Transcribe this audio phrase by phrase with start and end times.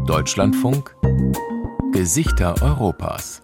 [0.00, 0.94] Deutschlandfunk
[1.92, 3.42] Gesichter Europas.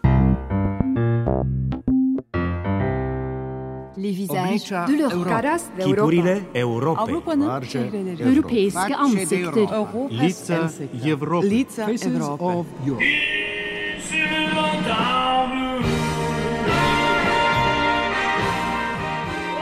[3.97, 5.29] Les visages de l'Europe.
[5.29, 7.03] Caras Chipurile Europy.
[7.03, 8.23] Avrupa'nın çehreleri.
[8.23, 9.63] Europeiske ansikter.
[10.11, 10.71] Lica
[11.05, 11.51] Европы.
[11.51, 12.65] Лица Европы.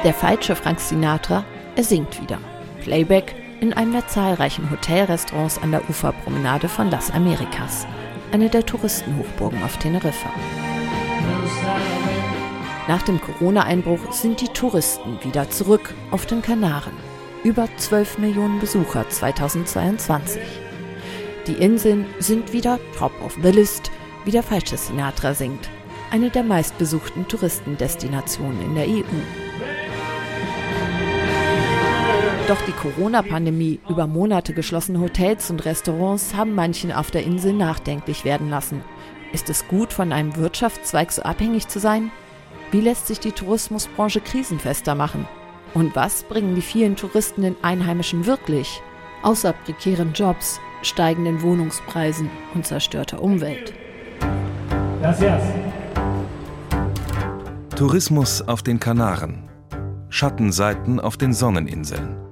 [0.05, 1.45] Der falsche Frank Sinatra,
[1.77, 2.39] er singt wieder.
[2.85, 7.88] Playback in einem der zahlreichen Hotelrestaurants an der Uferpromenade von Las Americas,
[8.32, 10.30] eine der Touristenhochburgen auf Teneriffa.
[12.88, 16.94] Nach dem Corona-Einbruch sind die Touristen wieder zurück auf den Kanaren.
[17.44, 20.42] Über 12 Millionen Besucher 2022.
[21.48, 23.92] Die Inseln sind wieder top of the list,
[24.24, 25.70] wie der falsche Sinatra singt.
[26.12, 29.45] Eine der meistbesuchten Touristendestinationen in der EU.
[32.48, 38.24] Doch die Corona-Pandemie, über Monate geschlossene Hotels und Restaurants haben manchen auf der Insel nachdenklich
[38.24, 38.84] werden lassen.
[39.34, 42.12] Ist es gut, von einem Wirtschaftszweig so abhängig zu sein?
[42.70, 45.28] Wie lässt sich die Tourismusbranche krisenfester machen?
[45.74, 48.80] Und was bringen die vielen Touristen den Einheimischen wirklich?
[49.24, 53.74] Außer prekären Jobs, steigenden Wohnungspreisen und zerstörter Umwelt.
[57.76, 59.50] Tourismus auf den Kanaren.
[60.10, 62.25] Schattenseiten auf den Sonneninseln.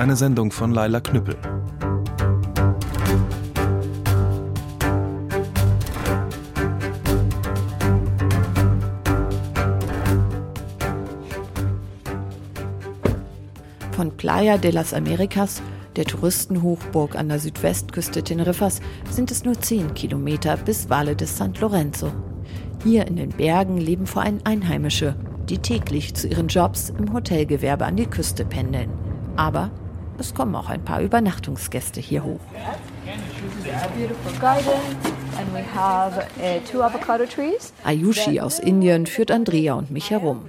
[0.00, 1.36] Eine Sendung von Laila Knüppel.
[13.90, 15.60] Von Playa de las Americas,
[15.96, 21.52] der Touristenhochburg an der Südwestküste Teneriffas, sind es nur 10 Kilometer bis Valle de San
[21.60, 22.10] Lorenzo.
[22.82, 25.14] Hier in den Bergen leben vor allem Einheimische,
[25.50, 28.88] die täglich zu ihren Jobs im Hotelgewerbe an die Küste pendeln.
[29.36, 29.70] Aber
[30.20, 32.40] es kommen auch ein paar Übernachtungsgäste hier hoch.
[37.84, 40.48] Ayushi aus Indien führt Andrea und mich herum.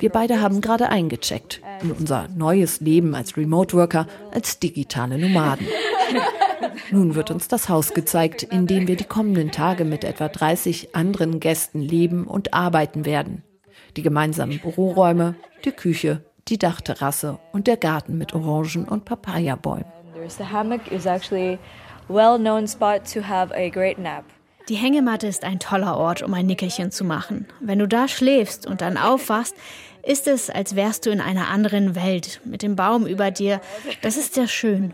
[0.00, 5.66] Wir beide haben gerade eingecheckt in unser neues Leben als Remote Worker, als digitale Nomaden.
[6.90, 10.94] Nun wird uns das Haus gezeigt, in dem wir die kommenden Tage mit etwa 30
[10.94, 13.42] anderen Gästen leben und arbeiten werden.
[13.96, 19.84] Die gemeinsamen Büroräume, die Küche, die Dachterrasse und der Garten mit Orangen und Papayabäumen.
[24.68, 27.46] Die Hängematte ist ein toller Ort, um ein Nickerchen zu machen.
[27.60, 29.54] Wenn du da schläfst und dann aufwachst,
[30.04, 33.60] ist es, als wärst du in einer anderen Welt mit dem Baum über dir.
[34.02, 34.92] Das ist sehr schön.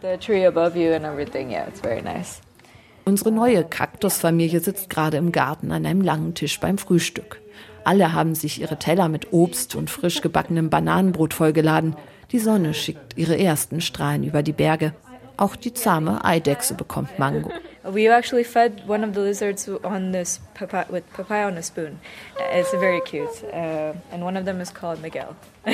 [3.05, 7.41] Unsere neue Kaktusfamilie sitzt gerade im Garten an einem langen Tisch beim Frühstück.
[7.89, 11.97] Alle haben sich ihre Teller mit Obst und frisch gebackenem Bananenbrot vollgeladen.
[12.33, 14.93] Die Sonne schickt ihre ersten Strahlen über die Berge.
[15.39, 17.51] Auch die zahme Eidechse bekommt Mango.
[17.91, 21.99] We actually fed one of the lizards on this papaya, with papaya on a spoon.
[22.37, 25.35] Uh, It's very cute, uh, and one of them is called Miguel.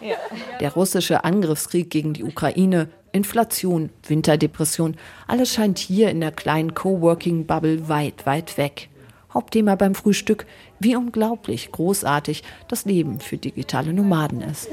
[0.00, 0.18] yeah.
[0.60, 4.96] Der russische Angriffskrieg gegen die Ukraine, Inflation, Winterdepression,
[5.26, 8.90] alles scheint hier in der kleinen Coworking-Bubble weit, weit weg.
[9.34, 10.46] Hauptthema beim Frühstück,
[10.84, 14.70] wie unglaublich großartig das Leben für digitale Nomaden ist.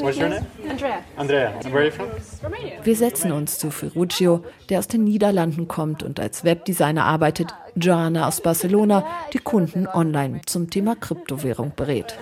[1.18, 1.54] Andrea.
[2.84, 8.28] Wir setzen uns zu Ferruccio, der aus den Niederlanden kommt und als Webdesigner arbeitet, Joanna
[8.28, 12.18] aus Barcelona, die Kunden online zum Thema Kryptowährung berät.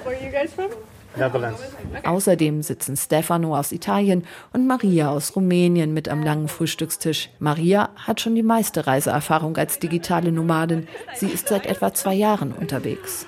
[2.06, 4.24] Außerdem sitzen Stefano aus Italien
[4.54, 7.30] und Maria aus Rumänien mit am langen Frühstückstisch.
[7.40, 10.88] Maria hat schon die meiste Reiseerfahrung als digitale Nomadin.
[11.16, 13.26] Sie ist seit etwa zwei Jahren unterwegs.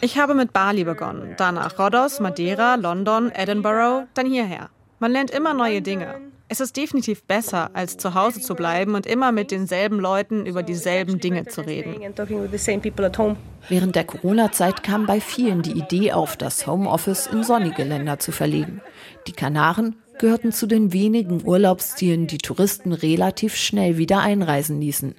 [0.00, 4.70] Ich habe mit Bali begonnen, danach Rhodos, Madeira, London, Edinburgh, dann hierher.
[5.00, 6.14] Man lernt immer neue Dinge.
[6.48, 10.62] Es ist definitiv besser, als zu Hause zu bleiben und immer mit denselben Leuten über
[10.62, 11.94] dieselben Dinge zu reden.
[13.68, 18.32] Während der Corona-Zeit kam bei vielen die Idee auf, das Homeoffice in sonnige Länder zu
[18.32, 18.80] verlegen.
[19.26, 25.14] Die Kanaren gehörten zu den wenigen Urlaubszielen, die Touristen relativ schnell wieder einreisen ließen.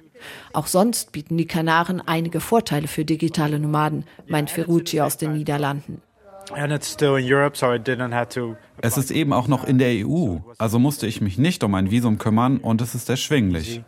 [0.52, 6.02] Auch sonst bieten die Kanaren einige Vorteile für digitale Nomaden, meint Ferrucci aus den Niederlanden.
[6.50, 8.56] And it's still in Europe, so I didn't have to.
[8.80, 11.90] Es ist eben auch noch in der EU, also musste ich mich nicht um ein
[11.90, 13.82] Visum kümmern und es ist erschwinglich.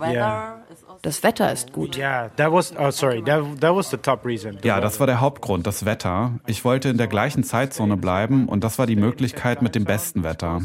[0.00, 0.64] Yeah.
[1.02, 1.96] Das Wetter ist gut.
[1.96, 2.72] Yeah, that was.
[2.78, 3.22] Oh, sorry.
[3.24, 4.58] That that was the top reason.
[4.62, 6.38] Ja, das war der Hauptgrund, das Wetter.
[6.46, 10.22] Ich wollte in der gleichen Zeitzone bleiben und das war die Möglichkeit mit dem besten
[10.22, 10.62] Wetter.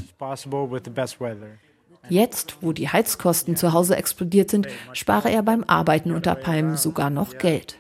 [2.11, 7.09] Jetzt, wo die Heizkosten zu Hause explodiert sind, spare er beim Arbeiten unter Palmen sogar
[7.09, 7.77] noch Geld.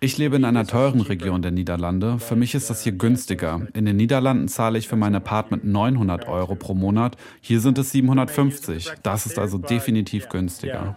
[0.00, 2.18] Ich lebe in einer teuren Region der Niederlande.
[2.18, 3.66] Für mich ist das hier günstiger.
[3.74, 7.18] In den Niederlanden zahle ich für mein Apartment 900 Euro pro Monat.
[7.42, 8.92] Hier sind es 750.
[9.02, 10.96] Das ist also definitiv günstiger.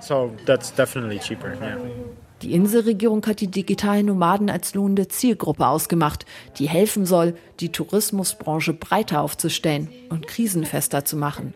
[2.43, 6.25] Die Inselregierung hat die digitalen Nomaden als lohnende Zielgruppe ausgemacht,
[6.59, 11.53] die helfen soll, die Tourismusbranche breiter aufzustellen und krisenfester zu machen.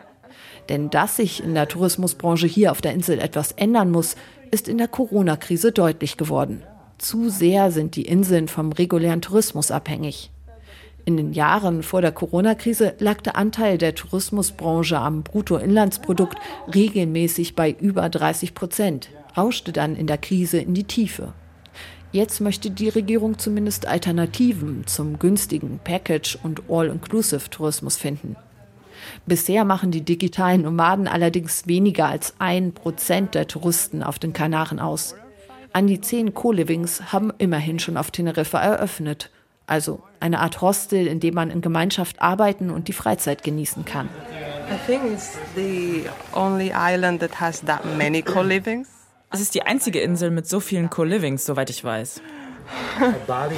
[0.70, 4.16] Denn dass sich in der Tourismusbranche hier auf der Insel etwas ändern muss,
[4.50, 6.62] ist in der Corona-Krise deutlich geworden.
[6.96, 10.30] Zu sehr sind die Inseln vom regulären Tourismus abhängig.
[11.04, 16.38] In den Jahren vor der Corona-Krise lag der Anteil der Tourismusbranche am Bruttoinlandsprodukt
[16.74, 21.32] regelmäßig bei über 30 Prozent, rauschte dann in der Krise in die Tiefe.
[22.10, 28.36] Jetzt möchte die Regierung zumindest Alternativen zum günstigen Package- und All-Inclusive-Tourismus finden.
[29.26, 34.80] Bisher machen die digitalen Nomaden allerdings weniger als ein Prozent der Touristen auf den Kanaren
[34.80, 35.14] aus.
[35.72, 39.30] An die zehn Co-Livings haben immerhin schon auf Teneriffa eröffnet.
[39.66, 44.08] Also eine Art Hostel, in dem man in Gemeinschaft arbeiten und die Freizeit genießen kann.
[49.30, 52.22] Es ist die einzige Insel mit so vielen Co-Livings, soweit ich weiß.
[53.26, 53.56] Bali.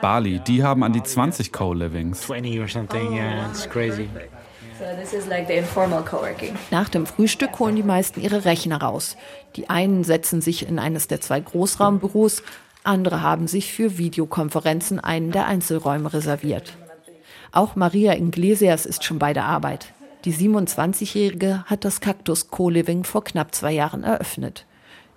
[0.00, 2.22] Bali, die haben an die 20 Co-Livings.
[2.22, 4.08] 20 or something, yeah, it's crazy.
[6.70, 9.16] Nach dem Frühstück holen die meisten ihre Rechner raus.
[9.56, 12.42] Die einen setzen sich in eines der zwei Großraumbüros,
[12.82, 16.76] andere haben sich für Videokonferenzen einen der Einzelräume reserviert.
[17.52, 19.92] Auch Maria Iglesias ist schon bei der Arbeit.
[20.24, 24.66] Die 27-Jährige hat das Cactus Co-Living vor knapp zwei Jahren eröffnet.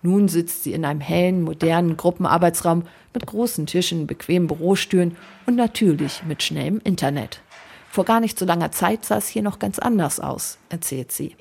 [0.08, 2.84] Nun sitzt sie in einem hellen, modernen Gruppenarbeitsraum
[3.14, 7.42] mit großen Tischen, bequemen Bürostühlen und natürlich mit schnellem Internet.
[7.90, 11.36] Vor gar nicht so langer Zeit sah es hier noch ganz anders aus, erzählt sie.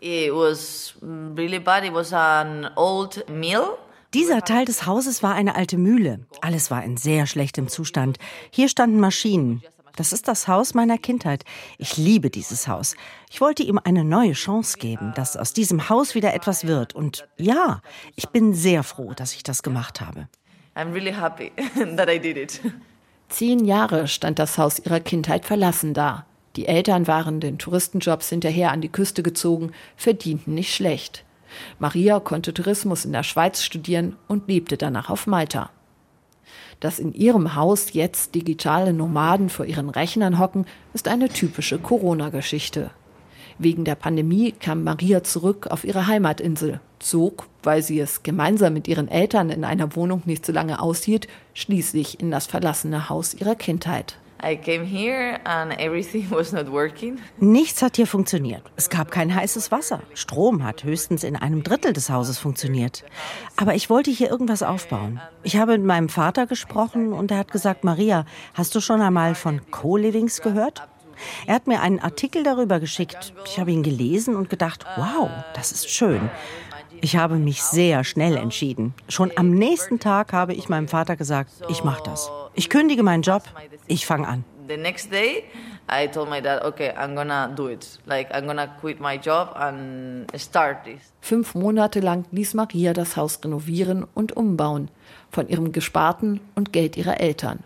[4.14, 6.26] Dieser Teil des Hauses war eine alte Mühle.
[6.40, 8.18] Alles war in sehr schlechtem Zustand.
[8.50, 9.62] Hier standen Maschinen.
[9.96, 11.44] Das ist das Haus meiner Kindheit.
[11.78, 12.94] Ich liebe dieses Haus.
[13.31, 16.94] Ich wollte ihm eine neue Chance geben, dass aus diesem Haus wieder etwas wird.
[16.94, 17.81] Und ja,
[18.14, 20.28] ich bin sehr froh, dass ich das gemacht habe.
[20.76, 21.50] I'm really happy
[21.96, 22.60] that I did it.
[23.28, 26.26] Zehn Jahre stand das Haus ihrer Kindheit verlassen da.
[26.54, 31.25] Die Eltern waren den Touristenjobs hinterher an die Küste gezogen, verdienten nicht schlecht.
[31.78, 35.70] Maria konnte Tourismus in der Schweiz studieren und lebte danach auf Malta.
[36.81, 42.90] Dass in ihrem Haus jetzt digitale Nomaden vor ihren Rechnern hocken, ist eine typische Corona-Geschichte.
[43.58, 48.87] Wegen der Pandemie kam Maria zurück auf ihre Heimatinsel, zog, weil sie es gemeinsam mit
[48.87, 53.55] ihren Eltern in einer Wohnung nicht so lange aushielt, schließlich in das verlassene Haus ihrer
[53.55, 54.19] Kindheit.
[57.38, 58.62] Nichts hat hier funktioniert.
[58.77, 60.03] Es gab kein heißes Wasser.
[60.15, 63.05] Strom hat höchstens in einem Drittel des Hauses funktioniert.
[63.56, 65.21] Aber ich wollte hier irgendwas aufbauen.
[65.43, 68.25] Ich habe mit meinem Vater gesprochen und er hat gesagt, Maria,
[68.55, 70.87] hast du schon einmal von Co-Livings gehört?
[71.47, 73.33] Er hat mir einen Artikel darüber geschickt.
[73.47, 76.31] Ich habe ihn gelesen und gedacht, wow, das ist schön.
[77.00, 78.94] Ich habe mich sehr schnell entschieden.
[79.08, 82.31] Schon am nächsten Tag habe ich meinem Vater gesagt, ich mache das.
[82.54, 83.43] Ich kündige meinen Job,
[83.87, 84.44] ich fange an.
[84.69, 85.44] The next day
[85.88, 88.00] I told my dad, okay, I'm gonna do it.
[88.06, 91.00] Like I'm gonna quit my job and start this.
[91.20, 94.90] Fünf Monate lang ließ Maria das Haus renovieren und umbauen,
[95.31, 97.60] von ihrem Gesparten und Geld ihrer Eltern.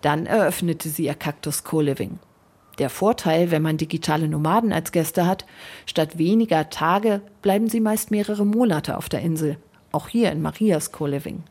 [0.00, 2.18] Dann eröffnete sie ihr Cactus Co-Living.
[2.78, 5.44] Der Vorteil, wenn man digitale Nomaden als Gäste hat,
[5.84, 9.56] statt weniger Tage bleiben sie meist mehrere Monate auf der Insel,
[9.90, 11.42] auch hier in Marias Co-Living.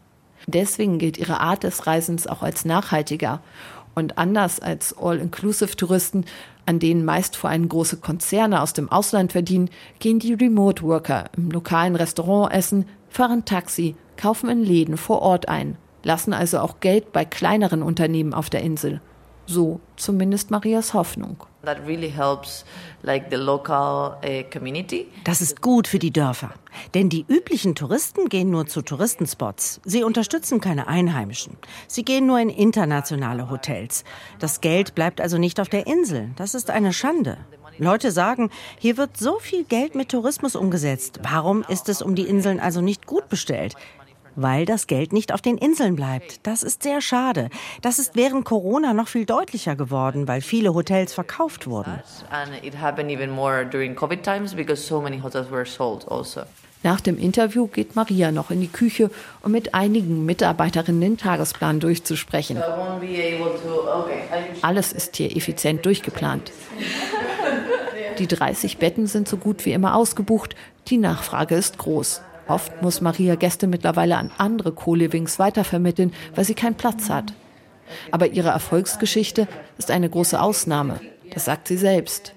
[0.45, 3.41] Deswegen gilt ihre Art des Reisens auch als nachhaltiger
[3.93, 6.25] und anders als All-Inclusive-Touristen,
[6.65, 11.51] an denen meist vor allem große Konzerne aus dem Ausland verdienen, gehen die Remote-Worker im
[11.51, 17.11] lokalen Restaurant essen, fahren Taxi, kaufen in Läden vor Ort ein, lassen also auch Geld
[17.11, 19.01] bei kleineren Unternehmen auf der Insel
[19.47, 21.37] so zumindest Marias Hoffnung.
[21.63, 21.73] Uh,
[25.23, 26.51] das ist gut für die Dörfer.
[26.93, 29.81] Denn die üblichen Touristen gehen nur zu Touristenspots.
[29.83, 31.57] Sie unterstützen keine Einheimischen.
[31.87, 34.03] Sie gehen nur in internationale Hotels.
[34.39, 36.29] Das Geld bleibt also nicht auf der Insel.
[36.35, 37.37] Das ist eine Schande.
[37.79, 38.49] Leute sagen,
[38.79, 41.19] hier wird so viel Geld mit Tourismus umgesetzt.
[41.21, 43.75] Warum ist es um die Inseln also nicht gut bestellt?
[44.37, 46.45] Weil das Geld nicht auf den Inseln bleibt.
[46.45, 47.49] Das ist sehr schade.
[47.81, 51.99] Das ist während Corona noch viel deutlicher geworden, weil viele Hotels verkauft wurden.
[51.99, 52.25] Also.
[56.83, 59.09] Nach dem Interview geht Maria noch in die Küche,
[59.41, 62.61] um mit einigen Mitarbeiterinnen den Tagesplan durchzusprechen.
[64.61, 66.51] Alles ist hier effizient durchgeplant.
[68.19, 70.55] Die 30 Betten sind so gut wie immer ausgebucht,
[70.87, 72.21] die Nachfrage ist groß.
[72.47, 77.33] Oft muss Maria Gäste mittlerweile an andere Co-Livings weitervermitteln, weil sie keinen Platz hat.
[78.11, 80.99] Aber ihre Erfolgsgeschichte ist eine große Ausnahme.
[81.33, 82.33] Das sagt sie selbst.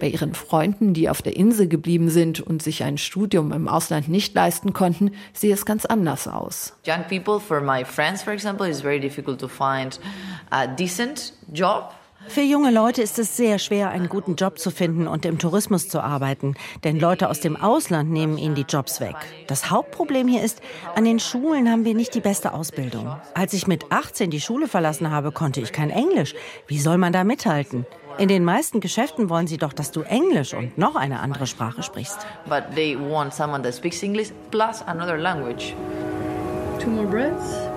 [0.00, 4.08] Bei ihren Freunden, die auf der Insel geblieben sind und sich ein Studium im Ausland
[4.08, 6.74] nicht leisten konnten, sieht es ganz anders aus.
[6.86, 10.00] Young people, for my friends, for example, it's very difficult to find
[10.50, 11.94] a decent job.
[12.28, 15.88] Für junge Leute ist es sehr schwer, einen guten Job zu finden und im Tourismus
[15.88, 19.16] zu arbeiten, denn Leute aus dem Ausland nehmen ihnen die Jobs weg.
[19.48, 20.60] Das Hauptproblem hier ist,
[20.94, 23.16] an den Schulen haben wir nicht die beste Ausbildung.
[23.34, 26.34] Als ich mit 18 die Schule verlassen habe, konnte ich kein Englisch.
[26.66, 27.86] Wie soll man da mithalten?
[28.18, 31.82] In den meisten Geschäften wollen sie doch, dass du Englisch und noch eine andere Sprache
[31.82, 32.18] sprichst.
[32.46, 35.74] But they want someone that speaks English plus another language.
[36.78, 37.71] Two more breaths.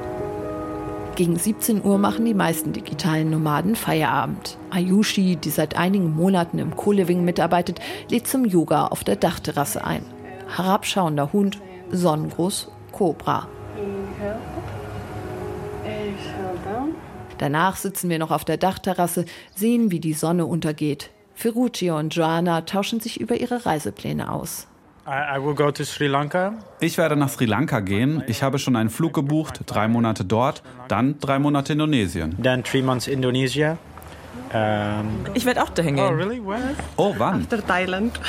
[1.15, 4.57] Gegen 17 Uhr machen die meisten digitalen Nomaden Feierabend.
[4.69, 7.79] Ayushi, die seit einigen Monaten im Co-Living mitarbeitet,
[8.09, 10.03] lädt zum Yoga auf der Dachterrasse ein.
[10.53, 13.47] Herabschauender Hund, sonnengroß, Cobra.
[17.37, 19.23] Danach sitzen wir noch auf der Dachterrasse,
[19.55, 21.11] sehen, wie die Sonne untergeht.
[21.33, 24.67] Ferruccio und Joanna tauschen sich über ihre Reisepläne aus.
[25.07, 26.53] I, I will go to Sri Lanka.
[26.79, 28.23] Ich werde nach Sri Lanka gehen.
[28.27, 32.35] Ich habe schon einen Flug gebucht, drei Monate dort, dann drei Monate Indonesien.
[32.41, 33.77] Then three months Indonesia.
[34.53, 36.15] Um, Ich werde auch dahin oh, gehen.
[36.17, 36.45] really?
[36.45, 36.75] Where?
[36.97, 37.41] Oh, wann?
[37.41, 38.19] After Thailand.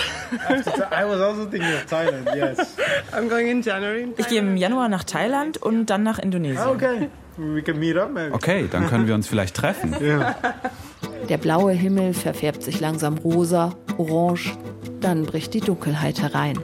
[0.50, 2.76] I was also thinking of Thailand, yes.
[3.12, 4.08] I'm going in January.
[4.16, 6.66] Ich gehe im Januar nach Thailand und dann nach Indonesien.
[6.68, 7.08] Okay.
[7.38, 8.34] We can meet up, maybe.
[8.34, 9.94] Okay, dann können wir uns vielleicht treffen.
[11.28, 14.56] Der blaue Himmel verfärbt sich langsam rosa, orange,
[15.00, 16.56] dann bricht die Dunkelheit herein.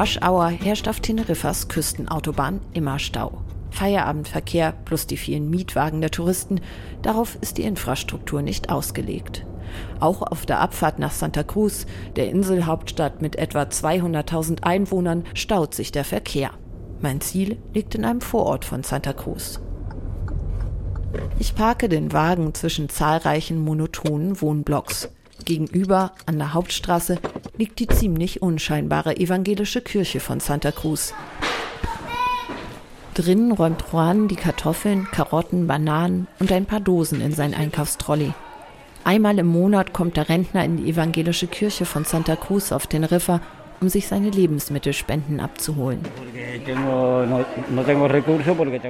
[0.00, 3.42] Rush Hour herrscht auf Teneriffas Küstenautobahn immer Stau.
[3.70, 6.62] Feierabendverkehr plus die vielen Mietwagen der Touristen,
[7.02, 9.44] darauf ist die Infrastruktur nicht ausgelegt.
[9.98, 11.84] Auch auf der Abfahrt nach Santa Cruz,
[12.16, 16.52] der Inselhauptstadt mit etwa 200.000 Einwohnern, staut sich der Verkehr.
[17.02, 19.60] Mein Ziel liegt in einem Vorort von Santa Cruz.
[21.38, 25.10] Ich parke den Wagen zwischen zahlreichen monotonen Wohnblocks.
[25.44, 27.18] Gegenüber, an der Hauptstraße,
[27.56, 31.14] liegt die ziemlich unscheinbare evangelische Kirche von Santa Cruz.
[33.14, 38.32] Drinnen räumt Juan die Kartoffeln, Karotten, Bananen und ein paar Dosen in sein Einkaufstrolley.
[39.04, 43.40] Einmal im Monat kommt der Rentner in die evangelische Kirche von Santa Cruz auf Teneriffa,
[43.80, 46.00] um sich seine Lebensmittelspenden abzuholen.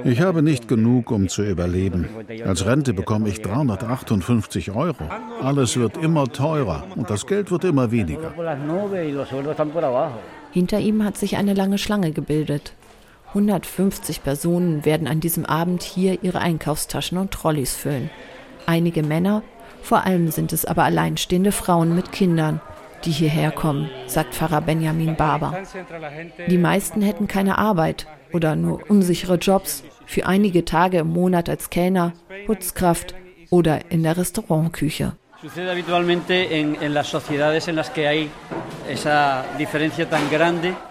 [0.03, 2.09] Ich habe nicht genug, um zu überleben.
[2.45, 5.09] Als Rente bekomme ich 358 Euro.
[5.41, 8.33] Alles wird immer teurer und das Geld wird immer weniger.
[10.51, 12.73] Hinter ihm hat sich eine lange Schlange gebildet.
[13.29, 18.09] 150 Personen werden an diesem Abend hier ihre Einkaufstaschen und Trolleys füllen.
[18.65, 19.41] Einige Männer,
[19.81, 22.59] vor allem sind es aber alleinstehende Frauen mit Kindern,
[23.05, 25.53] die hierher kommen, sagt Pfarrer Benjamin Barber.
[26.47, 31.69] Die meisten hätten keine Arbeit oder nur unsichere Jobs für einige Tage im Monat als
[31.69, 32.13] Kellner,
[32.45, 33.15] Putzkraft
[33.49, 35.13] oder in der Restaurantküche.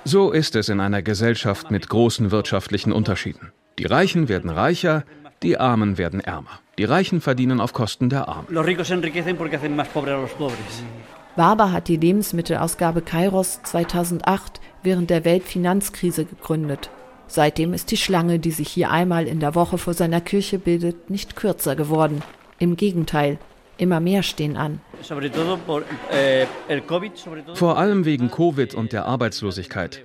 [0.05, 3.53] So ist es in einer Gesellschaft mit großen wirtschaftlichen Unterschieden.
[3.79, 5.05] Die Reichen werden reicher,
[5.43, 6.61] die Armen werden ärmer.
[6.79, 8.47] Die Reichen verdienen auf Kosten der Armen.
[11.41, 16.91] Barber hat die Lebensmittelausgabe Kairos 2008 während der Weltfinanzkrise gegründet.
[17.29, 21.09] Seitdem ist die Schlange, die sich hier einmal in der Woche vor seiner Kirche bildet,
[21.09, 22.23] nicht kürzer geworden.
[22.59, 23.39] Im Gegenteil,
[23.79, 24.83] immer mehr stehen an.
[26.13, 26.47] Eh.
[27.55, 30.05] Vor allem wegen Covid und der Arbeitslosigkeit.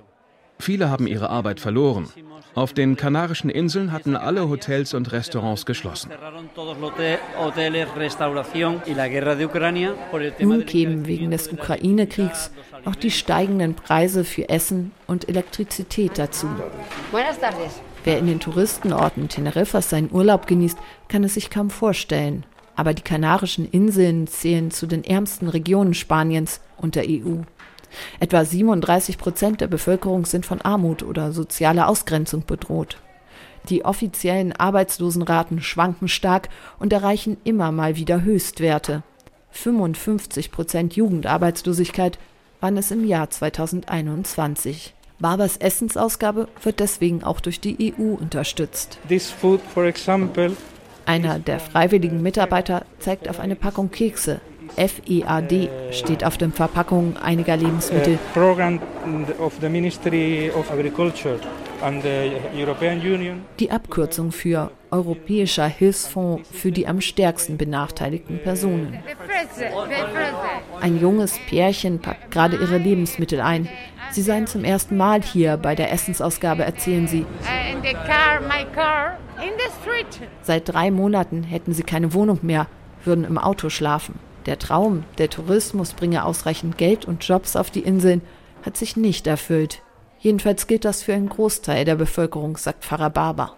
[0.58, 2.08] Viele haben ihre Arbeit verloren.
[2.54, 6.10] Auf den Kanarischen Inseln hatten alle Hotels und Restaurants geschlossen.
[10.40, 12.50] Nun kämen wegen des Ukraine-Kriegs
[12.86, 16.48] auch die steigenden Preise für Essen und Elektrizität dazu.
[18.04, 22.46] Wer in den Touristenorten Teneriffas seinen Urlaub genießt, kann es sich kaum vorstellen.
[22.76, 27.42] Aber die Kanarischen Inseln zählen zu den ärmsten Regionen Spaniens und der EU.
[28.20, 32.98] Etwa 37 Prozent der Bevölkerung sind von Armut oder sozialer Ausgrenzung bedroht.
[33.68, 36.48] Die offiziellen Arbeitslosenraten schwanken stark
[36.78, 39.02] und erreichen immer mal wieder Höchstwerte.
[39.50, 42.18] 55 Prozent Jugendarbeitslosigkeit
[42.60, 44.94] waren es im Jahr 2021.
[45.18, 48.98] Barbers Essensausgabe wird deswegen auch durch die EU unterstützt.
[51.06, 54.40] Einer der freiwilligen Mitarbeiter zeigt auf eine Packung Kekse.
[54.76, 58.18] FEAD steht auf den Verpackungen einiger Lebensmittel.
[63.58, 68.98] Die Abkürzung für Europäischer Hilfsfonds für die am stärksten benachteiligten Personen.
[70.80, 73.68] Ein junges Pärchen packt gerade ihre Lebensmittel ein.
[74.10, 77.26] Sie seien zum ersten Mal hier bei der Essensausgabe, erzählen sie.
[79.82, 80.28] street.
[80.42, 82.66] Seit drei Monaten hätten sie keine Wohnung mehr,
[83.04, 84.18] würden im Auto schlafen.
[84.46, 88.22] Der Traum, der Tourismus bringe ausreichend Geld und Jobs auf die Inseln,
[88.62, 89.82] hat sich nicht erfüllt.
[90.20, 93.56] Jedenfalls gilt das für einen Großteil der Bevölkerung, sagt Pfarrer Barber.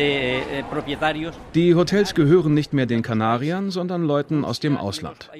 [0.00, 1.34] Eh, eh, propietarios.
[1.54, 5.30] Die Hotels gehören nicht mehr den Kanariern, sondern Leuten aus dem Ausland.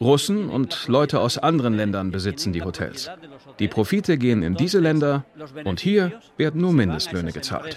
[0.00, 3.08] Russen und Leute aus anderen Ländern besitzen die Hotels.
[3.60, 5.24] Die Profite gehen in diese Länder
[5.64, 7.76] und hier werden nur Mindestlöhne gezahlt.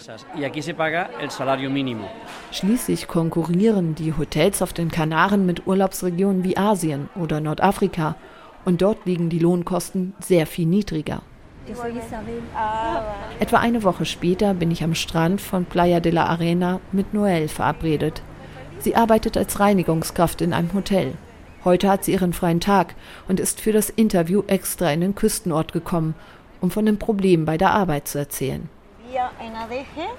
[2.51, 8.15] Schließlich konkurrieren die Hotels auf den Kanaren mit Urlaubsregionen wie Asien oder Nordafrika.
[8.69, 11.23] Und dort liegen die Lohnkosten sehr viel niedriger.
[13.39, 17.47] Etwa eine Woche später bin ich am Strand von Playa de la Arena mit Noel
[17.47, 18.21] verabredet.
[18.77, 21.15] Sie arbeitet als Reinigungskraft in einem Hotel.
[21.65, 22.93] Heute hat sie ihren freien Tag
[23.27, 26.13] und ist für das Interview extra in den Küstenort gekommen,
[26.61, 28.69] um von den Problemen bei der Arbeit zu erzählen.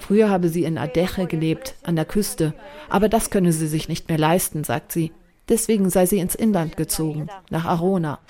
[0.00, 2.52] Früher habe sie in Adeje gelebt, an der Küste,
[2.88, 5.12] aber das könne sie sich nicht mehr leisten, sagt sie.
[5.50, 8.20] Deswegen sei sie ins Inland gezogen, nach Arona.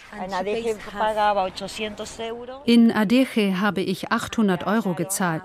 [2.65, 5.43] In Adeje habe ich 800 Euro gezahlt.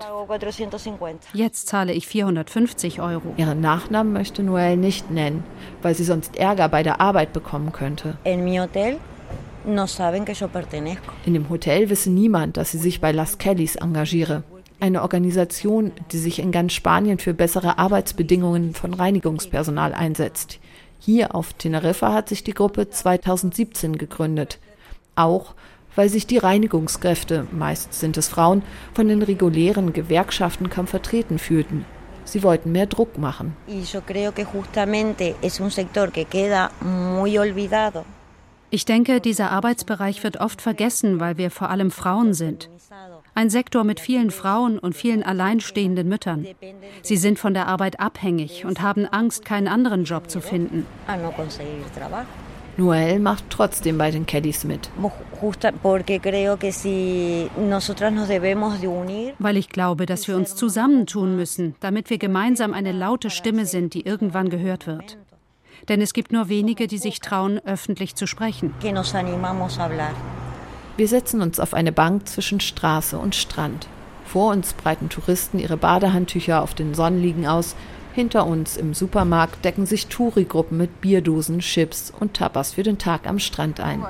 [1.34, 3.34] Jetzt zahle ich 450 Euro.
[3.36, 5.44] Ihren Nachnamen möchte Noel nicht nennen,
[5.82, 8.16] weil sie sonst Ärger bei der Arbeit bekommen könnte.
[8.24, 8.46] In
[11.34, 14.44] dem Hotel wisse niemand, dass sie sich bei Las Kellys engagiere.
[14.80, 20.58] Eine Organisation, die sich in ganz Spanien für bessere Arbeitsbedingungen von Reinigungspersonal einsetzt.
[20.98, 24.58] Hier auf Teneriffa hat sich die Gruppe 2017 gegründet.
[25.14, 25.54] Auch
[25.96, 28.62] weil sich die Reinigungskräfte, meist sind es Frauen,
[28.94, 31.84] von den regulären Gewerkschaften kaum vertreten fühlten.
[32.24, 33.56] Sie wollten mehr Druck machen.
[38.70, 42.68] Ich denke, dieser Arbeitsbereich wird oft vergessen, weil wir vor allem Frauen sind.
[43.36, 46.46] Ein Sektor mit vielen Frauen und vielen alleinstehenden Müttern.
[47.02, 50.86] Sie sind von der Arbeit abhängig und haben Angst, keinen anderen Job zu finden.
[52.78, 54.88] Noel macht trotzdem bei den Kellys mit.
[59.38, 63.92] Weil ich glaube, dass wir uns zusammentun müssen, damit wir gemeinsam eine laute Stimme sind,
[63.92, 65.18] die irgendwann gehört wird.
[65.90, 68.72] Denn es gibt nur wenige, die sich trauen, öffentlich zu sprechen.
[70.96, 73.86] Wir setzen uns auf eine Bank zwischen Straße und Strand.
[74.24, 77.76] Vor uns breiten Touristen ihre Badehandtücher auf den Sonnenliegen aus.
[78.14, 83.26] Hinter uns im Supermarkt decken sich Touri-Gruppen mit Bierdosen, Chips und Tapas für den Tag
[83.26, 84.04] am Strand ein.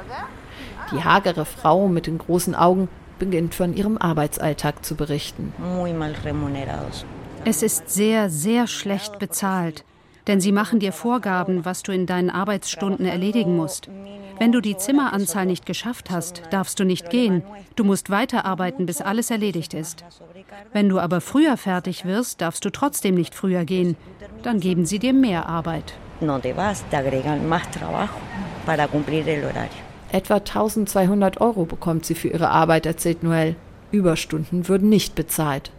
[0.92, 5.53] Die hagere Frau mit den großen Augen beginnt von ihrem Arbeitsalltag zu berichten.
[7.44, 9.85] Es ist sehr, sehr schlecht bezahlt.
[10.26, 13.88] Denn sie machen dir Vorgaben, was du in deinen Arbeitsstunden erledigen musst.
[14.38, 17.42] Wenn du die Zimmeranzahl nicht geschafft hast, darfst du nicht gehen.
[17.74, 20.04] Du musst weiterarbeiten, bis alles erledigt ist.
[20.72, 23.96] Wenn du aber früher fertig wirst, darfst du trotzdem nicht früher gehen.
[24.42, 25.94] Dann geben sie dir mehr Arbeit.
[30.12, 33.56] Etwa 1200 Euro bekommt sie für ihre Arbeit, erzählt Noel.
[33.90, 35.70] Überstunden würden nicht bezahlt.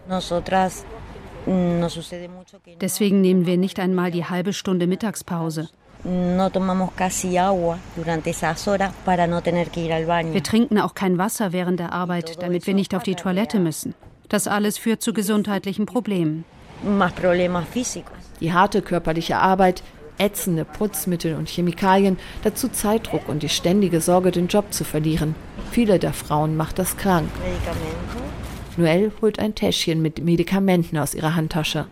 [2.81, 5.69] Deswegen nehmen wir nicht einmal die halbe Stunde Mittagspause.
[6.03, 6.51] Wir
[10.43, 13.93] trinken auch kein Wasser während der Arbeit, damit wir nicht auf die Toilette müssen.
[14.29, 16.43] Das alles führt zu gesundheitlichen Problemen.
[18.39, 19.83] Die harte körperliche Arbeit,
[20.17, 25.35] ätzende Putzmittel und Chemikalien, dazu Zeitdruck und die ständige Sorge, den Job zu verlieren.
[25.71, 27.29] Viele der Frauen macht das krank.
[28.77, 31.87] Noel holt ein Täschchen mit Medikamenten aus ihrer Handtasche.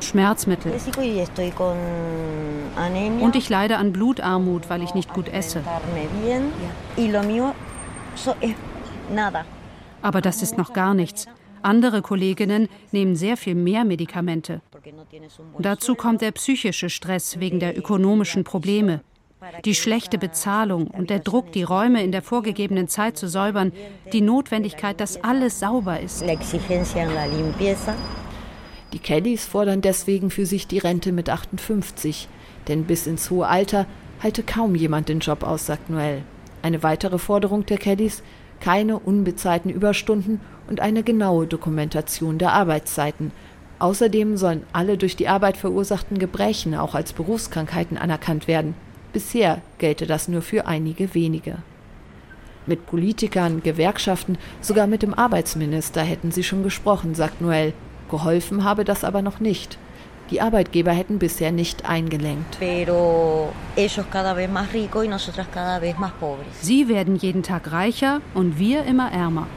[0.00, 0.72] Schmerzmittel.
[3.20, 5.62] Und ich leide an Blutarmut, weil ich nicht gut esse.
[10.02, 11.26] Aber das ist noch gar nichts.
[11.62, 14.60] Andere Kolleginnen nehmen sehr viel mehr Medikamente.
[15.58, 19.00] Dazu kommt der psychische Stress wegen der ökonomischen Probleme.
[19.64, 23.72] Die schlechte Bezahlung und der Druck, die Räume in der vorgegebenen Zeit zu säubern,
[24.12, 26.24] die Notwendigkeit, dass alles sauber ist.
[28.92, 32.28] Die Kellys fordern deswegen für sich die Rente mit 58,
[32.66, 33.86] denn bis ins hohe Alter
[34.22, 36.22] halte kaum jemand den Job aus, sagt Noel.
[36.62, 38.22] Eine weitere Forderung der Kellys,
[38.60, 43.30] keine unbezahlten Überstunden und eine genaue Dokumentation der Arbeitszeiten.
[43.78, 48.74] Außerdem sollen alle durch die Arbeit verursachten Gebrechen auch als Berufskrankheiten anerkannt werden.
[49.18, 51.56] Bisher gelte das nur für einige wenige.
[52.66, 57.72] Mit Politikern, Gewerkschaften, sogar mit dem Arbeitsminister hätten sie schon gesprochen, sagt Noel.
[58.08, 59.76] Geholfen habe das aber noch nicht.
[60.30, 62.60] Die Arbeitgeber hätten bisher nicht eingelenkt.
[66.60, 69.48] Sie werden jeden Tag reicher und wir immer ärmer.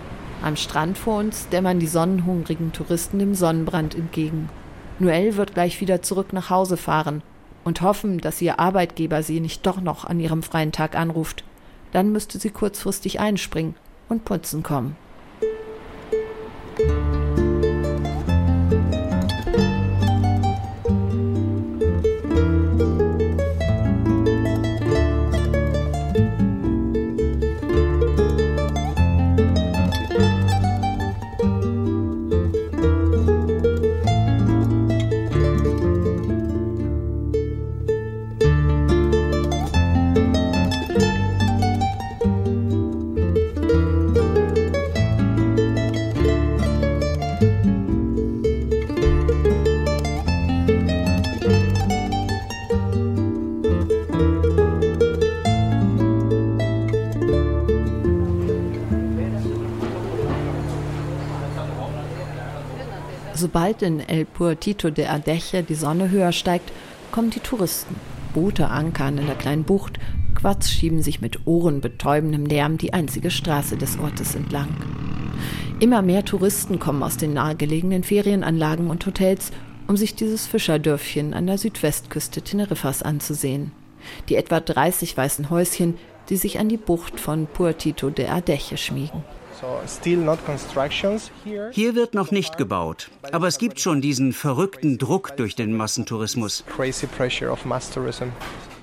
[0.41, 4.49] Am Strand vor uns dämmern die sonnenhungrigen Touristen dem Sonnenbrand entgegen.
[4.97, 7.21] Noel wird gleich wieder zurück nach Hause fahren
[7.63, 11.43] und hoffen, dass ihr Arbeitgeber sie nicht doch noch an ihrem freien Tag anruft.
[11.91, 13.75] Dann müsste sie kurzfristig einspringen
[14.09, 14.95] und putzen kommen.
[63.53, 66.71] Sobald in El Puertito de Adeje die Sonne höher steigt,
[67.11, 67.97] kommen die Touristen.
[68.33, 69.99] Boote ankern in der kleinen Bucht,
[70.35, 74.69] Quads schieben sich mit ohrenbetäubendem Lärm die einzige Straße des Ortes entlang.
[75.81, 79.51] Immer mehr Touristen kommen aus den nahegelegenen Ferienanlagen und Hotels,
[79.85, 83.73] um sich dieses Fischerdörfchen an der Südwestküste Teneriffas anzusehen.
[84.29, 85.97] Die etwa 30 weißen Häuschen,
[86.29, 89.25] die sich an die Bucht von Puertito de Adeje schmiegen.
[91.71, 96.63] Hier wird noch nicht gebaut, aber es gibt schon diesen verrückten Druck durch den Massentourismus.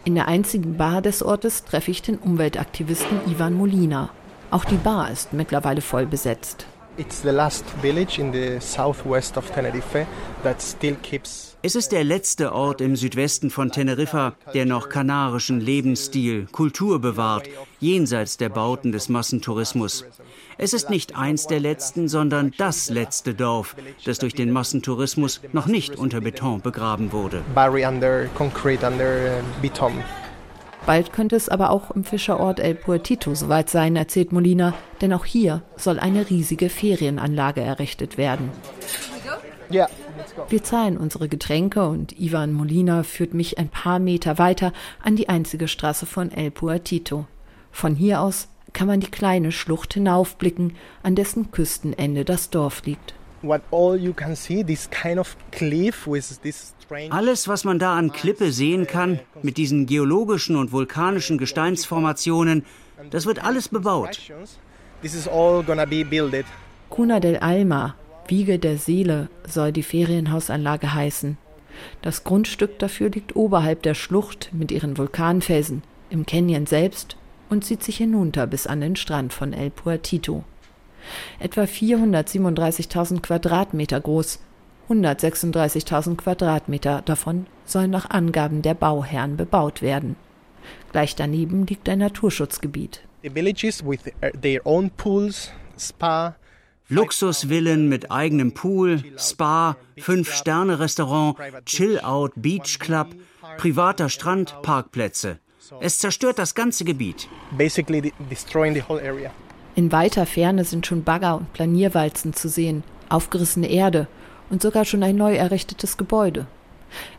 [0.04, 4.10] In der einzigen Bar des Ortes treffe ich den Umweltaktivisten Ivan Molina.
[4.50, 6.66] Auch die Bar ist mittlerweile voll besetzt.
[11.62, 17.48] Es ist der letzte Ort im Südwesten von Teneriffa, der noch kanarischen Lebensstil, Kultur bewahrt,
[17.78, 20.06] jenseits der Bauten des Massentourismus.
[20.56, 25.66] Es ist nicht eins der letzten, sondern das letzte Dorf, das durch den Massentourismus noch
[25.66, 27.44] nicht unter Beton begraben wurde.
[30.88, 34.72] Bald könnte es aber auch im Fischerort El Puertito soweit sein, erzählt Molina,
[35.02, 38.50] denn auch hier soll eine riesige Ferienanlage errichtet werden.
[39.68, 44.72] Wir zahlen unsere Getränke und Ivan Molina führt mich ein paar Meter weiter
[45.02, 47.26] an die einzige Straße von El Puertito.
[47.70, 53.12] Von hier aus kann man die kleine Schlucht hinaufblicken, an dessen Küstenende das Dorf liegt.
[57.10, 62.64] Alles, was man da an Klippe sehen kann, mit diesen geologischen und vulkanischen Gesteinsformationen,
[63.10, 64.18] das wird alles bebaut.
[66.90, 67.94] Cuna del Alma,
[68.26, 71.38] Wiege der Seele, soll die Ferienhausanlage heißen.
[72.02, 77.16] Das Grundstück dafür liegt oberhalb der Schlucht mit ihren Vulkanfelsen, im Canyon selbst
[77.50, 80.44] und zieht sich hinunter bis an den Strand von El Puertito.
[81.38, 84.40] Etwa 437.000 Quadratmeter groß,
[84.88, 90.16] 136.000 Quadratmeter davon sollen nach Angaben der Bauherren bebaut werden.
[90.92, 93.02] Gleich daneben liegt ein Naturschutzgebiet.
[96.90, 103.08] Luxusvillen mit eigenem Pool, Spa, Fünf-Sterne-Restaurant, Chill-Out, Beach Club,
[103.58, 105.38] privater Strand, Parkplätze.
[105.80, 107.28] Es zerstört das ganze Gebiet.
[109.78, 114.08] In weiter Ferne sind schon Bagger und Planierwalzen zu sehen, aufgerissene Erde
[114.50, 116.48] und sogar schon ein neu errichtetes Gebäude.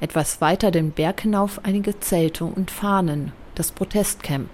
[0.02, 4.50] Etwas weiter den Berg hinauf einige Zelte und Fahnen, das Protestcamp.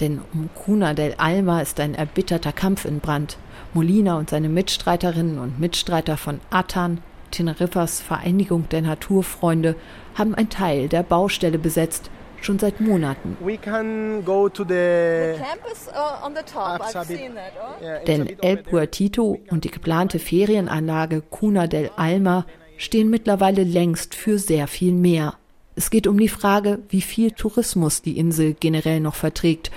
[0.00, 3.36] Denn um Cuna del Alma ist ein erbitterter Kampf in Brand.
[3.74, 9.76] Molina und seine Mitstreiterinnen und Mitstreiter von Atan, Teneriffas Vereinigung der Naturfreunde,
[10.14, 12.08] haben ein Teil der Baustelle besetzt
[12.44, 13.36] schon seit Monaten.
[13.40, 16.24] We can go to the campus uh.
[16.24, 18.04] Oh?
[18.06, 24.66] Denn El Puertito und die geplante Ferienanlage Cuna del Alma stehen mittlerweile längst für sehr
[24.66, 25.34] viel mehr.
[25.76, 29.70] Es geht um die Frage, wie viel Tourismus die Insel generell noch verträgt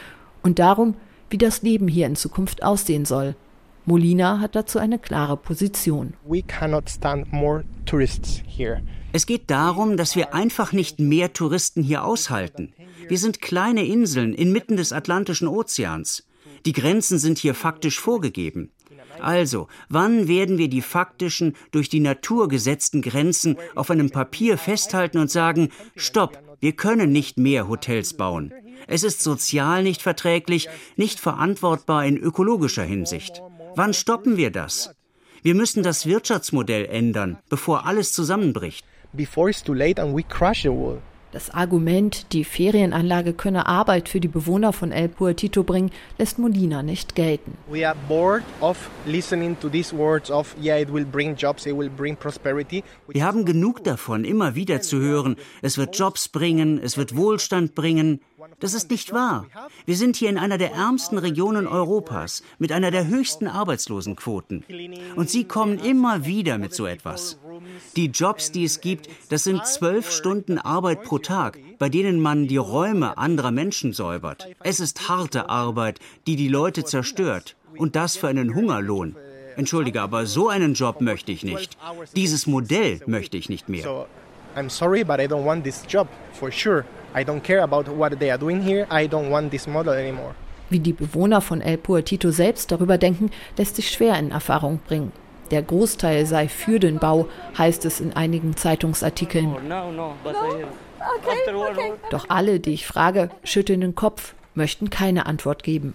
[0.43, 0.95] und darum,
[1.29, 3.35] wie das Leben hier in Zukunft aussehen soll.
[3.85, 6.13] Molina hat dazu eine klare Position.
[6.25, 8.81] We cannot stand more tourists here.
[9.17, 12.75] Es geht darum, dass wir einfach nicht mehr Touristen hier aushalten.
[13.07, 16.27] Wir sind kleine Inseln inmitten des Atlantischen Ozeans.
[16.67, 18.69] Die Grenzen sind hier faktisch vorgegeben.
[19.19, 25.17] Also, wann werden wir die faktischen, durch die Natur gesetzten Grenzen auf einem Papier festhalten
[25.17, 28.53] und sagen, stopp, wir können nicht mehr Hotels bauen.
[28.85, 33.41] Es ist sozial nicht verträglich, nicht verantwortbar in ökologischer Hinsicht.
[33.75, 34.91] Wann stoppen wir das?
[35.41, 38.85] Wir müssen das Wirtschaftsmodell ändern, bevor alles zusammenbricht.
[39.13, 40.99] Before it's too late and we crash the wall.
[41.33, 46.83] Das Argument, die Ferienanlage könne Arbeit für die Bewohner von El Puertito bringen, lässt Molina
[46.83, 47.57] nicht gelten.
[47.69, 51.77] We are bored of listening to these words of yeah, it will bring jobs, it
[51.77, 52.81] will bring prosperity.
[53.09, 57.75] Wir haben genug davon, immer wieder zu hören, es wird Jobs bringen, es wird Wohlstand
[57.75, 58.21] bringen.
[58.59, 59.45] Das ist nicht wahr.
[59.85, 64.63] Wir sind hier in einer der ärmsten Regionen Europas mit einer der höchsten Arbeitslosenquoten.
[65.15, 67.37] Und Sie kommen immer wieder mit so etwas.
[67.95, 72.47] Die Jobs, die es gibt, das sind zwölf Stunden Arbeit pro Tag, bei denen man
[72.47, 74.47] die Räume anderer Menschen säubert.
[74.63, 77.55] Es ist harte Arbeit, die die Leute zerstört.
[77.77, 79.15] Und das für einen Hungerlohn.
[79.55, 81.77] Entschuldige, aber so einen Job möchte ich nicht.
[82.15, 83.83] Dieses Modell möchte ich nicht mehr.
[83.83, 84.05] So,
[84.55, 86.85] I'm sorry, but I don't want this job for sure.
[87.15, 88.87] I don't care about what they are doing here.
[88.91, 90.35] I don't want this model anymore.
[90.69, 95.11] Wie die Bewohner von El Puertito selbst darüber denken, lässt sich schwer in Erfahrung bringen.
[95.51, 99.55] Der Großteil sei für den Bau, heißt es in einigen Zeitungsartikeln.
[102.11, 105.93] Doch alle, die ich frage, schütteln den Kopf, möchten keine Antwort geben.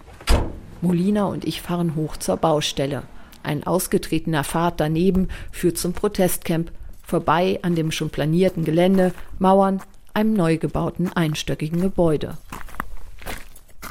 [0.81, 3.03] Molina und ich fahren hoch zur Baustelle.
[3.43, 6.71] Ein ausgetretener Pfad daneben führt zum Protestcamp,
[7.05, 9.81] vorbei an dem schon planierten Gelände, Mauern,
[10.13, 12.37] einem neu gebauten einstöckigen Gebäude.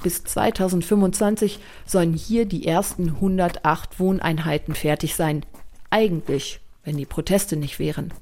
[0.03, 5.45] Bis 2025 sollen hier die ersten 108 Wohneinheiten fertig sein.
[5.93, 8.15] Eigentlich, wenn die Proteste nicht wären.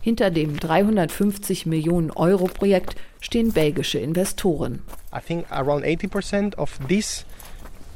[0.00, 4.84] Hinter dem 350 Millionen Euro Projekt stehen belgische Investoren.
[5.12, 7.24] I think around 80% of this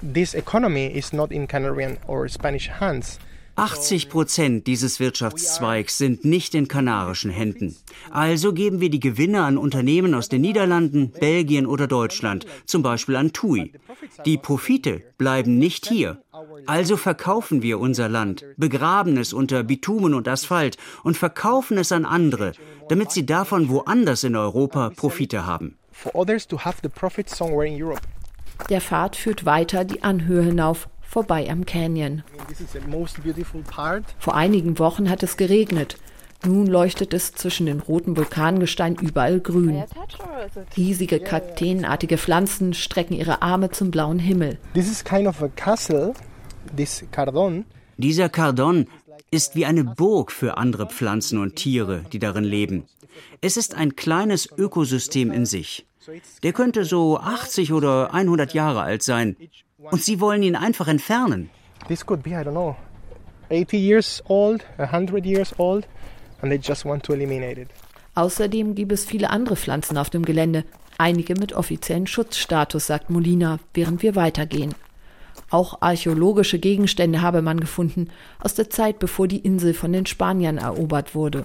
[0.02, 3.20] this economy is not in Canarian or Spanish hands.
[3.54, 7.76] 80 Prozent dieses Wirtschaftszweigs sind nicht in kanarischen Händen.
[8.10, 13.16] Also geben wir die Gewinne an Unternehmen aus den Niederlanden, Belgien oder Deutschland, zum Beispiel
[13.16, 13.72] an TUI.
[14.24, 16.22] Die Profite bleiben nicht hier.
[16.66, 22.06] Also verkaufen wir unser Land, begraben es unter Bitumen und Asphalt und verkaufen es an
[22.06, 22.52] andere,
[22.88, 25.76] damit sie davon woanders in Europa Profite haben.
[28.70, 32.22] Der Pfad führt weiter die Anhöhe hinauf, vorbei am Canyon.
[34.18, 35.96] Vor einigen Wochen hat es geregnet.
[36.44, 39.84] Nun leuchtet es zwischen den roten Vulkangestein überall grün.
[40.76, 44.58] Riesige kakteenartige Pflanzen strecken ihre Arme zum blauen Himmel.
[44.74, 46.14] This is kind of a castle,
[46.76, 47.64] this cardon.
[47.98, 48.86] Dieser Kardon
[49.30, 52.84] ist wie eine Burg für andere Pflanzen und Tiere, die darin leben.
[53.40, 55.86] Es ist ein kleines Ökosystem in sich.
[56.42, 59.36] Der könnte so 80 oder 100 Jahre alt sein.
[59.90, 61.50] Und sie wollen ihn einfach entfernen.
[61.88, 62.76] This could be, I don't know,
[63.50, 65.86] 80 years old, 100 years old,
[66.40, 67.68] and they just want to eliminate it.
[68.14, 70.64] Außerdem gibt es viele andere Pflanzen auf dem Gelände,
[70.98, 74.74] einige mit offiziellen Schutzstatus, sagt Molina, während wir weitergehen.
[75.50, 80.58] Auch archäologische Gegenstände habe man gefunden, aus der Zeit, bevor die Insel von den Spaniern
[80.58, 81.44] erobert wurde.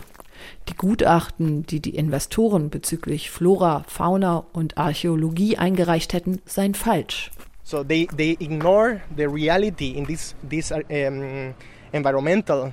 [0.69, 7.31] Die Gutachten, die die Investoren bezüglich Flora, Fauna und Archäologie eingereicht hätten, seien falsch.
[7.67, 11.53] So they, they ignore the reality in this, this um,
[11.91, 12.71] environmental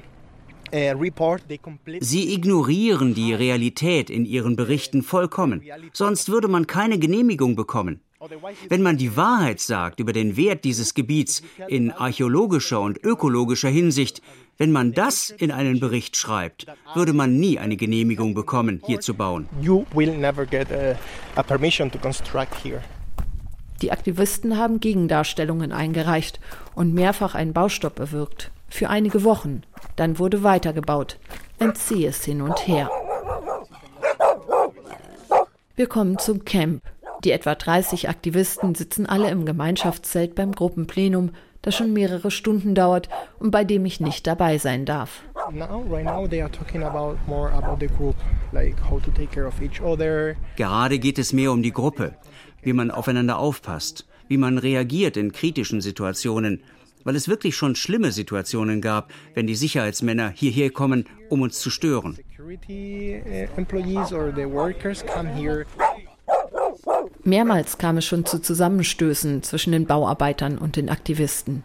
[0.72, 1.42] uh, report.
[1.48, 5.62] They completely Sie ignorieren die Realität in ihren Berichten vollkommen.
[5.92, 8.02] Sonst würde man keine Genehmigung bekommen.
[8.68, 14.22] Wenn man die Wahrheit sagt über den Wert dieses Gebiets in archäologischer und ökologischer Hinsicht,
[14.58, 19.14] wenn man das in einen Bericht schreibt, würde man nie eine Genehmigung bekommen, hier zu
[19.14, 19.48] bauen.
[19.60, 20.96] you will never get a,
[21.34, 22.80] a permission to construct here.
[23.82, 26.40] Die Aktivisten haben Gegendarstellungen eingereicht
[26.74, 28.50] und mehrfach einen Baustopp bewirkt.
[28.68, 29.62] Für einige Wochen.
[29.96, 31.18] Dann wurde weitergebaut.
[31.58, 32.90] Ein zähes Hin und Her.
[35.76, 36.82] Wir kommen zum Camp.
[37.24, 41.30] Die etwa 30 Aktivisten sitzen alle im Gemeinschaftszelt beim Gruppenplenum,
[41.62, 43.08] das schon mehrere Stunden dauert
[43.38, 45.22] und bei dem ich nicht dabei sein darf.
[50.56, 52.14] Gerade geht es mehr um die Gruppe,
[52.64, 56.62] wie man aufeinander aufpasst, wie man reagiert in kritischen Situationen,
[57.04, 61.70] weil es wirklich schon schlimme Situationen gab, wenn die Sicherheitsmänner hierher kommen, um uns zu
[61.70, 62.16] stören.
[62.16, 63.22] Security
[63.56, 65.64] employees or the workers come here.
[67.22, 71.62] Mehrmals kam es schon zu Zusammenstößen zwischen den Bauarbeitern und den Aktivisten.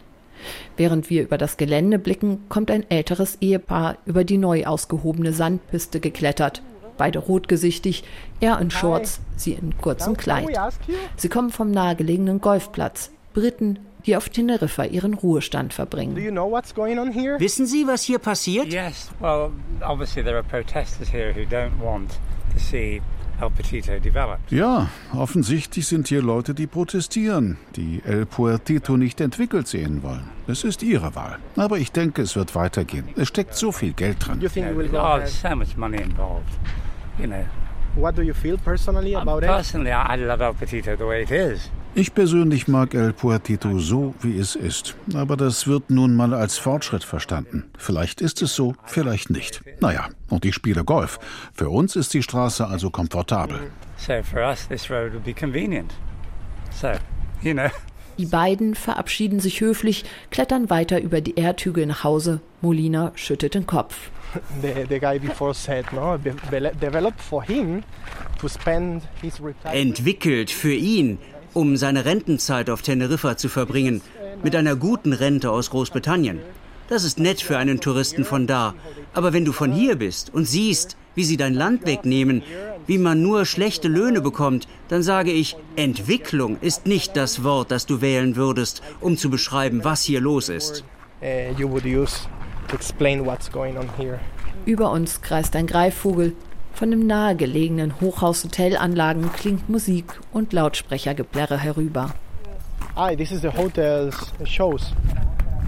[0.77, 5.99] Während wir über das Gelände blicken, kommt ein älteres Ehepaar über die neu ausgehobene Sandpiste
[5.99, 6.61] geklettert.
[6.99, 8.03] Beide rotgesichtig,
[8.41, 10.49] er in Shorts, sie in kurzem Kleid.
[11.15, 13.09] Sie kommen vom nahegelegenen Golfplatz.
[13.33, 16.15] Briten, die auf Teneriffa ihren Ruhestand verbringen.
[16.15, 17.39] Do you know what's going on here?
[17.39, 18.67] Wissen Sie, was hier passiert?
[18.73, 22.19] Yes, well, obviously there are protesters here who don't want
[22.53, 23.01] to see
[23.41, 24.51] El Petito developed.
[24.51, 30.29] Ja, offensichtlich sind hier Leute, die protestieren, die El Puertito nicht entwickelt sehen wollen.
[30.47, 31.37] Es ist ihre Wahl.
[31.55, 33.07] Aber ich denke, es wird weitergehen.
[33.15, 34.41] Es steckt so viel Geld drin.
[37.19, 37.45] You know,
[37.95, 39.49] What do you feel personally about it?
[39.49, 41.69] personally, I love El Petito the way it is.
[41.95, 44.95] Ich persönlich mag El Puertito so, wie es ist.
[45.15, 47.63] Aber das wird nun mal als Fortschritt verstanden.
[47.77, 49.61] Vielleicht ist es so, vielleicht nicht.
[49.81, 51.19] Naja, und ich spiele Golf.
[51.53, 53.71] Für uns ist die Straße also komfortabel.
[53.97, 55.91] So for us, this road would be convenient.
[56.71, 56.91] So,
[57.41, 57.69] you know.
[58.19, 62.39] Die beiden verabschieden sich höflich, klettern weiter über die Erdhügel nach Hause.
[62.61, 64.11] Molina schüttet den Kopf.
[64.61, 67.83] The, the guy before said, no, de- developed for him
[68.39, 69.75] to spend his retirement.
[69.75, 71.17] Entwickelt für ihn,
[71.53, 74.01] um seine Rentenzeit auf Teneriffa zu verbringen,
[74.43, 76.39] mit einer guten Rente aus Großbritannien.
[76.87, 78.73] Das ist nett für einen Touristen von da.
[79.13, 82.41] Aber wenn du von hier bist und siehst, wie sie dein Land wegnehmen,
[82.87, 87.85] wie man nur schlechte Löhne bekommt, dann sage ich, Entwicklung ist nicht das Wort, das
[87.85, 90.83] du wählen würdest, um zu beschreiben, was hier los ist.
[91.21, 92.27] uh, you would use
[92.69, 94.19] to explain what's going on here.
[94.65, 96.33] Über uns kreist ein Greifvogel.
[96.73, 102.13] Von dem nahegelegenen Hochhaus-Hotelanlagen klingt Musik und Lautsprechergeplärre herüber.
[102.95, 104.93] Ah, this is the hotel's shows.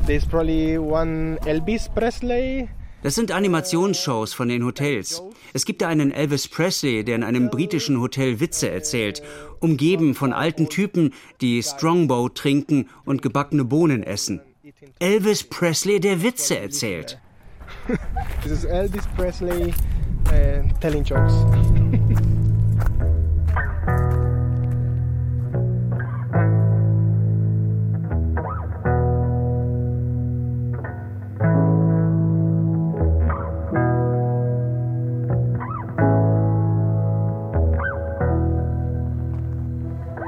[0.06, 2.70] There's probably one Elvis Presley.
[3.04, 5.24] Das sind Animationsshows von den Hotels.
[5.54, 9.24] Es gibt da einen Elvis Presley, der in einem britischen Hotel Witze erzählt,
[9.60, 14.42] umgeben von alten Typen, die Strongbow trinken und gebackene Bohnen essen.
[14.98, 17.20] Elvis Presley, der Witze erzählt.
[18.42, 19.74] This is Elvis Presley
[20.28, 21.34] uh, telling jokes.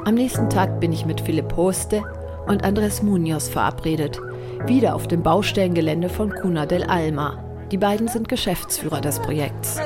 [0.06, 2.04] Am nächsten Tag bin ich mit Philipp Hoste
[2.46, 4.22] und Andres Munoz verabredet.
[4.66, 7.44] Wieder auf dem Baustellengelände von Cuna del Alma.
[7.72, 9.78] Die beiden sind Geschäftsführer des Projekts.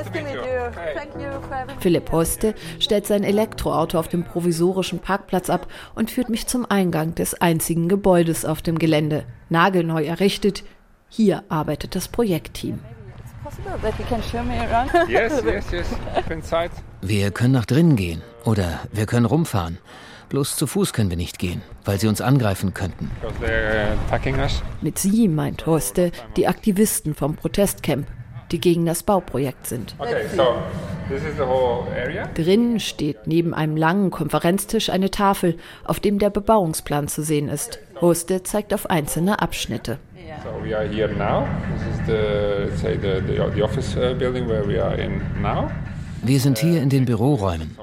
[1.79, 7.15] Philipp Hoste stellt sein Elektroauto auf dem provisorischen Parkplatz ab und führt mich zum Eingang
[7.15, 9.25] des einzigen Gebäudes auf dem Gelände.
[9.49, 10.63] Nagelneu errichtet.
[11.09, 12.79] Hier arbeitet das Projektteam.
[13.43, 14.91] Possible that you can show me around?
[15.09, 15.87] Yes, yes, yes.
[16.29, 16.71] Inside.
[17.01, 19.77] Wir können nach drinnen gehen oder wir können rumfahren.
[20.29, 23.09] Bloß zu Fuß können wir nicht gehen, weil sie uns angreifen könnten.
[23.21, 24.61] Because they're attacking us.
[24.81, 28.07] Mit sie meint Hoste die Aktivisten vom Protestcamp,
[28.51, 29.95] die gegen das Bauprojekt sind.
[29.99, 30.55] Okay, so
[31.09, 32.27] this is the whole area.
[32.33, 37.79] Drinnen steht neben einem langen Konferenztisch eine Tafel, auf dem der Bebauungsplan zu sehen ist.
[38.01, 39.99] Hoste zeigt auf einzelne Abschnitte.
[40.43, 41.47] So we are here now.
[41.73, 45.21] This is the let's say the the, the office uh, building where we are in
[45.41, 45.71] now.
[46.21, 47.75] Wir sind hier in den Büroräumen.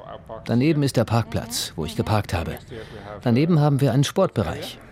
[0.45, 2.57] Daneben ist der Parkplatz, wo ich geparkt habe.
[3.23, 4.79] Daneben haben wir einen Sportbereich.
[4.79, 4.85] Uh.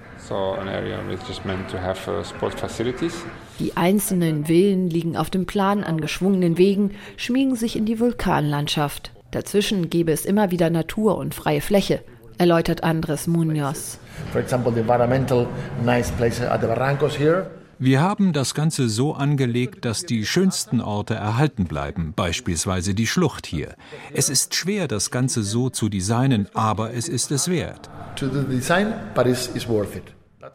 [3.58, 9.10] Die einzelnen Villen liegen auf dem Plan an geschwungenen Wegen, schmiegen sich in die Vulkanlandschaft.
[9.32, 12.00] Dazwischen gäbe es immer wieder Natur und freie Fläche,
[12.38, 13.98] erläutert Andres Munoz.
[14.30, 15.46] For example, the environmental
[15.84, 17.50] nice place at the Barrancos here.
[17.84, 23.44] Wir haben das Ganze so angelegt, dass die schönsten Orte erhalten bleiben, beispielsweise die Schlucht
[23.44, 23.74] hier.
[24.14, 27.90] Es ist schwer, das Ganze so zu designen, aber es ist es wert.
[28.14, 30.04] To the design, but it's, it's worth it.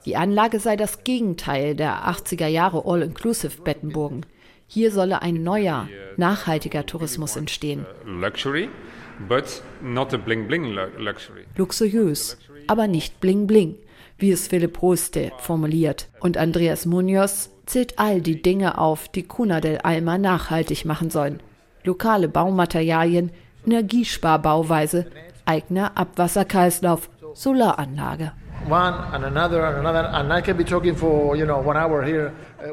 [0.05, 4.25] Die Anlage sei das Gegenteil der 80er Jahre All-Inclusive Bettenburgen.
[4.65, 7.85] Hier solle ein neuer, nachhaltiger Tourismus entstehen.
[8.05, 8.69] Luxury,
[9.27, 11.43] but not a bling bling lu- luxury.
[11.57, 12.37] Luxuriös,
[12.67, 13.75] aber nicht bling bling,
[14.17, 16.09] wie es Philipp Hoste formuliert.
[16.19, 21.41] Und Andreas Munoz zählt all die Dinge auf, die Cuna del Alma nachhaltig machen sollen.
[21.83, 23.31] Lokale Baumaterialien,
[23.65, 25.07] Energiesparbauweise,
[25.45, 28.31] eigener Abwasserkreislauf, Solaranlage.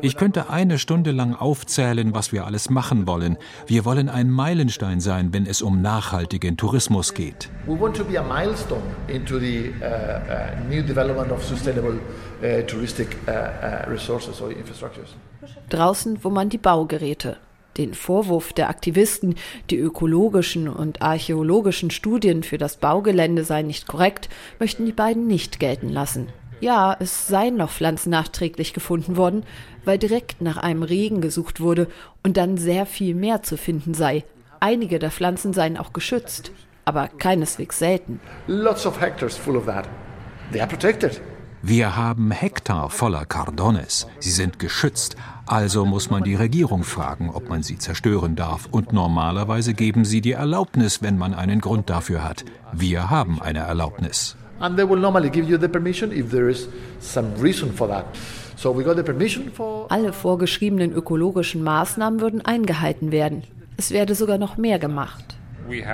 [0.00, 3.36] Ich könnte eine Stunde lang aufzählen, was wir alles machen wollen.
[3.66, 7.48] Wir wollen ein Meilenstein sein, wenn es um nachhaltigen Tourismus geht.
[7.66, 12.62] We want to be a milestone into the uh, uh, new development of sustainable uh,
[12.66, 13.16] touristic
[13.88, 15.14] resources or infrastructures.
[15.68, 17.36] Draußen, wo man die Baugeräte
[17.76, 19.36] den Vorwurf der Aktivisten,
[19.70, 25.60] die ökologischen und archäologischen Studien für das Baugelände seien nicht korrekt, möchten die beiden nicht
[25.60, 26.28] gelten lassen.
[26.60, 29.44] Ja, es seien noch Pflanzen nachträglich gefunden worden,
[29.84, 31.88] weil direkt nach einem Regen gesucht wurde
[32.22, 34.24] und dann sehr viel mehr zu finden sei.
[34.60, 36.52] Einige der Pflanzen seien auch geschützt,
[36.84, 38.20] aber keineswegs selten.
[38.46, 39.88] Lots of hectares full of that.
[40.52, 41.20] They are protected.
[41.60, 44.06] Wir haben Hektar voller Cardones.
[44.18, 45.16] Sie sind geschützt.
[45.46, 48.66] Also muss man die Regierung fragen, ob man sie zerstören darf.
[48.70, 52.44] Und normalerweise geben sie die Erlaubnis, wenn man einen Grund dafür hat.
[52.72, 54.36] Wir haben eine Erlaubnis.
[54.60, 56.68] And they will normally give you the permission if there is
[57.00, 58.06] some reason for that.
[58.56, 63.42] So we got the permission for Alle vorgeschriebenen ökologischen Maßnahmen würden eingehalten werden.
[63.76, 65.36] Es werde sogar noch mehr gemacht.
[65.68, 65.86] Wir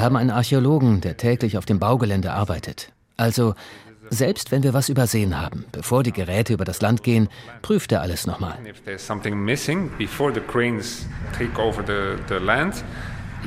[0.00, 2.92] haben einen Archäologen, der täglich auf dem Baugelände arbeitet.
[3.16, 3.54] Also,
[4.12, 7.28] selbst wenn wir was übersehen haben, bevor die Geräte über das Land gehen,
[7.62, 8.58] prüft er alles nochmal.
[8.68, 11.06] If there's something missing before the cranes
[11.36, 12.84] take over the, the land,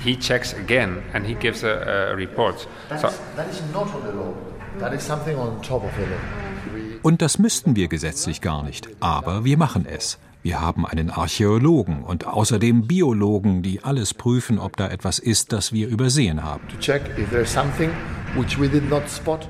[0.03, 2.68] he checks again and he gives a, a report.
[2.89, 4.34] that, So is, that is not on the law.
[4.80, 6.74] That is something on top of the law.
[6.74, 8.89] We, Und das müssten wir gesetzlich gar nicht.
[8.99, 10.18] Aber wir machen es.
[10.41, 15.74] Wir haben einen Archäologen und außerdem Biologen, die alles prüfen, ob da etwas ist, das
[15.74, 16.68] wir übersehen haben.
[16.70, 17.89] to check if there's something
[18.36, 19.47] which we did not spot.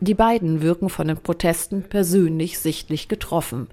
[0.00, 3.68] Die beiden wirken von den Protesten persönlich sichtlich getroffen.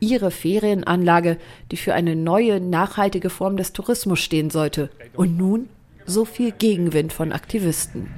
[0.00, 1.38] Ihre Ferienanlage,
[1.70, 4.90] die für eine neue, nachhaltige Form des Tourismus stehen sollte.
[5.14, 5.68] Und nun
[6.06, 8.08] so viel Gegenwind von Aktivisten.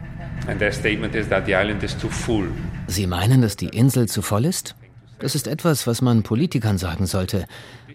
[2.87, 4.77] Sie meinen, dass die Insel zu voll ist?
[5.19, 7.47] Das ist etwas, was man Politikern sagen sollte.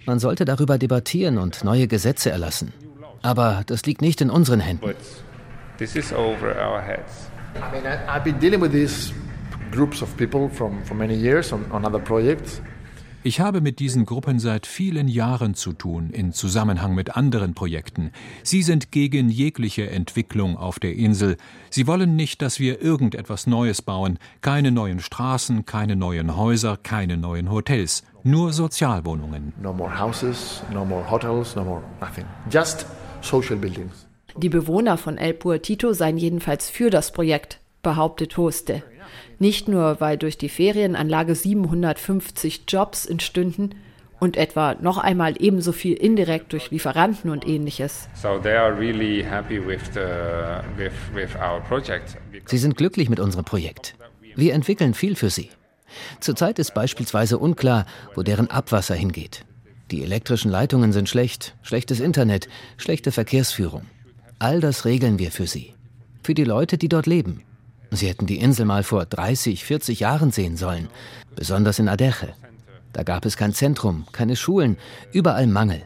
[0.06, 2.74] Man sollte darüber debattieren und neue Gesetze erlassen.
[3.22, 4.86] Aber das liegt nicht in unseren Händen.
[4.86, 4.98] But
[5.78, 7.30] this is over our heads.
[7.56, 8.72] I mean, I, I've been dealing with
[9.76, 12.62] groups of people from, for many years on, on other projects.
[13.28, 18.12] Ich habe mit diesen Gruppen seit vielen Jahren zu tun, in Zusammenhang mit anderen Projekten.
[18.44, 21.38] Sie sind gegen jegliche Entwicklung auf der Insel.
[21.72, 24.20] Sie wollen nicht, dass wir irgendetwas Neues bauen.
[24.42, 28.04] Keine neuen Straßen, keine neuen Häuser, keine neuen Hotels.
[28.22, 29.54] Nur Sozialwohnungen.
[29.60, 32.26] No more houses, no more hotels, no more nothing.
[32.52, 32.86] Just
[33.22, 34.06] social buildings.
[34.38, 38.84] Die Bewohner von El Puertito seien jedenfalls für das Projekt, behauptet Hoste.
[39.40, 43.76] Nicht nur, weil durch die Ferienanlage 750 Jobs entstünden
[44.20, 48.08] und etwa noch einmal ebenso viel indirekt durch Lieferanten und ähnliches.
[52.46, 53.96] Sie sind glücklich mit unserem Projekt.
[54.36, 55.50] Wir entwickeln viel für sie.
[56.20, 57.86] Zurzeit ist beispielsweise unklar,
[58.16, 59.46] wo deren Abwasser hingeht.
[59.92, 63.86] Die elektrischen Leitungen sind schlecht, schlechtes Internet, schlechte Verkehrsführung.
[64.40, 65.74] All das regeln wir für sie.
[66.24, 67.44] Für die Leute, die dort leben.
[67.96, 70.90] Sie hätten die Insel mal vor 30, 40 Jahren sehen sollen,
[71.36, 72.34] besonders in Adeche.
[72.94, 74.78] Da gab es kein Zentrum, keine Schulen,
[75.12, 75.82] überall Mangel.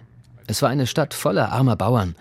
[0.48, 2.16] Es war eine Stadt voller armer Bauern.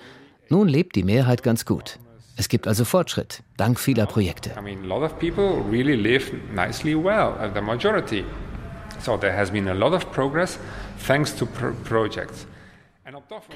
[0.49, 1.99] Nun lebt die Mehrheit ganz gut.
[2.37, 4.51] Es gibt also Fortschritt, dank vieler Projekte.
[4.59, 8.25] I mean, a lot of people really live nicely well, uh, the majority.
[9.01, 10.59] So there has been a lot of progress
[11.07, 12.47] thanks to pro projects.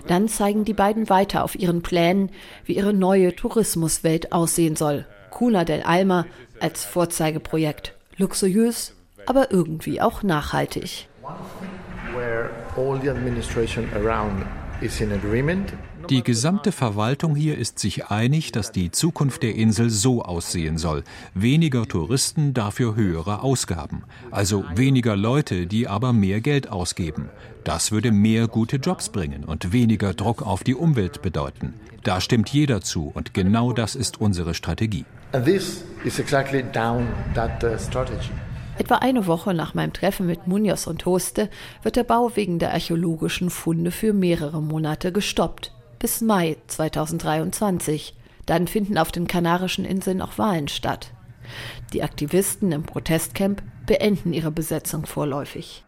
[0.06, 2.30] Dann zeigen die beiden weiter auf ihren Plänen,
[2.64, 5.06] wie ihre neue Tourismuswelt aussehen soll.
[5.32, 6.26] Cuna del Alma
[6.60, 7.94] als Vorzeigeprojekt.
[8.16, 8.94] Luxuriös,
[9.26, 11.08] aber irgendwie auch nachhaltig.
[16.10, 21.04] Die gesamte Verwaltung hier ist sich einig, dass die Zukunft der Insel so aussehen soll.
[21.34, 24.04] Weniger Touristen, dafür höhere Ausgaben.
[24.30, 27.30] Also weniger Leute, die aber mehr Geld ausgeben.
[27.64, 31.74] Das würde mehr gute Jobs bringen und weniger Druck auf die Umwelt bedeuten.
[32.02, 35.04] Da stimmt jeder zu und genau das ist unsere Strategie.
[35.32, 38.32] And this is exactly down that uh, strategy.
[38.78, 41.50] Etwa eine Woche nach meinem Treffen mit Munoz und Hoste
[41.82, 45.72] wird der Bau wegen der archäologischen Funde für mehrere Monate gestoppt.
[46.02, 48.16] Bis Mai 2023.
[48.44, 51.12] Dann finden auf den Kanarischen Inseln auch Wahlen statt.
[51.92, 55.84] Die Aktivisten im Protestcamp beenden ihre Besetzung vorläufig.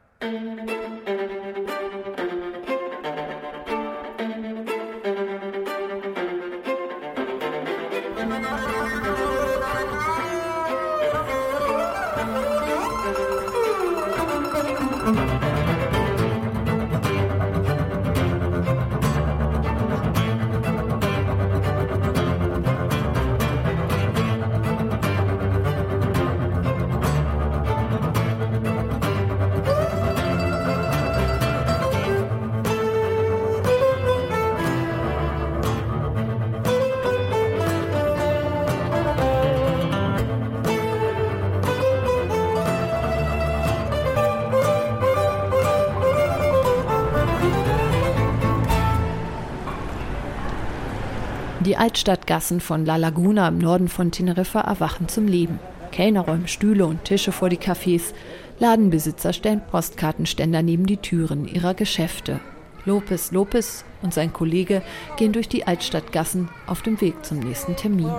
[51.65, 55.59] Die Altstadtgassen von La Laguna im Norden von Teneriffa erwachen zum Leben.
[55.93, 58.13] Kellner räumen Stühle und Tische vor die Cafés.
[58.59, 62.41] Ladenbesitzer stellen Postkartenständer neben die Türen ihrer Geschäfte.
[62.87, 64.83] Lopez Lopez und sein Kollege
[65.17, 68.11] gehen durch die Altstadtgassen auf dem Weg zum nächsten Termin.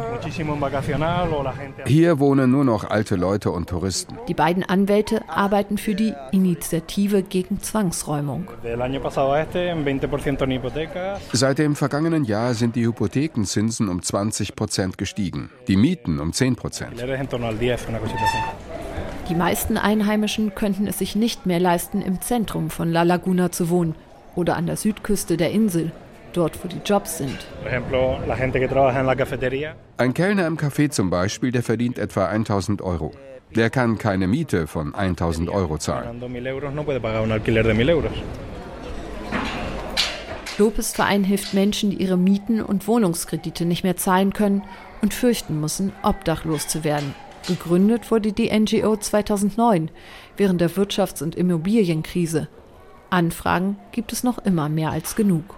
[1.85, 4.17] Hier wohnen nur noch alte Leute und Touristen.
[4.27, 8.47] Die beiden Anwälte arbeiten für die Initiative gegen Zwangsräumung.
[11.31, 16.55] Seit dem vergangenen Jahr sind die Hypothekenzinsen um 20 Prozent gestiegen, die Mieten um 10
[16.55, 16.93] Prozent.
[19.29, 23.69] Die meisten Einheimischen könnten es sich nicht mehr leisten, im Zentrum von La Laguna zu
[23.69, 23.95] wohnen
[24.35, 25.91] oder an der Südküste der Insel,
[26.33, 27.37] dort wo die Jobs sind.
[29.97, 33.11] Ein Kellner im Café zum Beispiel, der verdient etwa 1000 Euro.
[33.55, 36.21] Der kann keine Miete von 1000 Euro zahlen.
[40.57, 44.63] Lopez Verein hilft Menschen, die ihre Mieten und Wohnungskredite nicht mehr zahlen können
[45.01, 47.13] und fürchten müssen, obdachlos zu werden.
[47.47, 49.91] Gegründet wurde die NGO 2009
[50.37, 52.47] während der Wirtschafts- und Immobilienkrise.
[53.15, 55.55] Anfragen gibt es noch immer mehr als genug.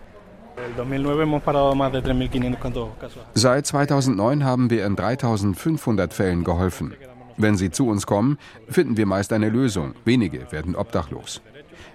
[3.34, 6.94] Seit 2009 haben wir in 3500 Fällen geholfen.
[7.36, 8.38] Wenn sie zu uns kommen,
[8.70, 9.96] finden wir meist eine Lösung.
[10.06, 11.42] Wenige werden obdachlos.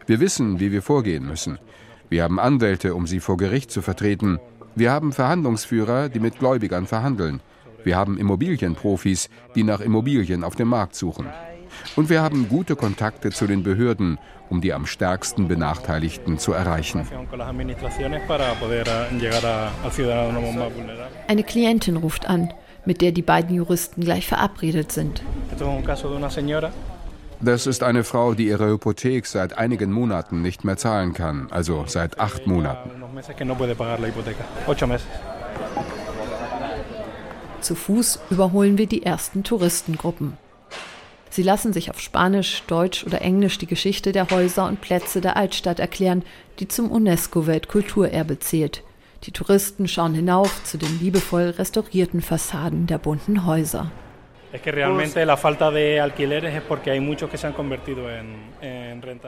[0.07, 1.59] Wir wissen, wie wir vorgehen müssen.
[2.09, 4.41] Wir haben Anwälte, um sie vor Gericht zu vertreten.
[4.75, 7.41] Wir haben Verhandlungsführer, die mit Gläubigern verhandeln.
[7.85, 11.27] Wir haben Immobilienprofis, die nach Immobilien auf dem Markt suchen.
[11.97, 14.19] Und wir haben gute Kontakte zu den Behörden,
[14.49, 17.07] um die am stärksten Benachteiligten zu erreichen.
[21.29, 22.53] Eine Klientin ruft an,
[22.85, 25.23] mit der die beiden Juristen gleich verabredet sind.
[27.45, 31.85] Das ist eine Frau, die ihre Hypothek seit einigen Monaten nicht mehr zahlen kann, also
[31.89, 32.91] seit acht Monaten.
[37.61, 40.37] Zu Fuß überholen wir die ersten Touristengruppen.
[41.33, 45.35] Sie lassen sich auf Spanisch, Deutsch oder Englisch die Geschichte der Häuser und Plätze der
[45.39, 46.25] Altstadt erklären,
[46.59, 48.83] die zum UNESCO-Weltkulturerbe zählt.
[49.25, 53.91] Die Touristen schauen hinauf zu den liebevoll restaurierten Fassaden der bunten Häuser.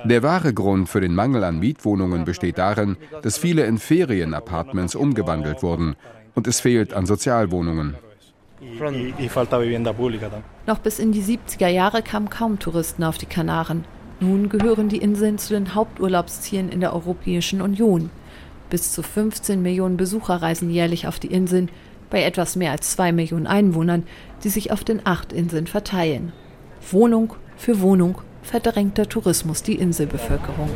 [0.05, 5.63] Der wahre Grund für den Mangel an Mietwohnungen besteht darin, dass viele in Ferienapartments umgewandelt
[5.63, 5.97] wurden
[6.35, 7.97] und es fehlt an Sozialwohnungen.
[10.67, 13.85] Noch bis in die 70er Jahre kamen kaum Touristen auf die Kanaren.
[14.21, 18.11] Nun gehören die Inseln zu den Haupturlaubszielen in der Europäischen Union.
[18.71, 21.69] Bis zu 15 Millionen Besucher reisen jährlich auf die Inseln,
[22.11, 24.05] bei etwas mehr als zwei Millionen Einwohnern,
[24.45, 26.33] die sich auf den acht Inseln verteilen.
[26.91, 30.71] Wohnung für Wohnung verdrängt der Tourismus die Inselbevölkerung.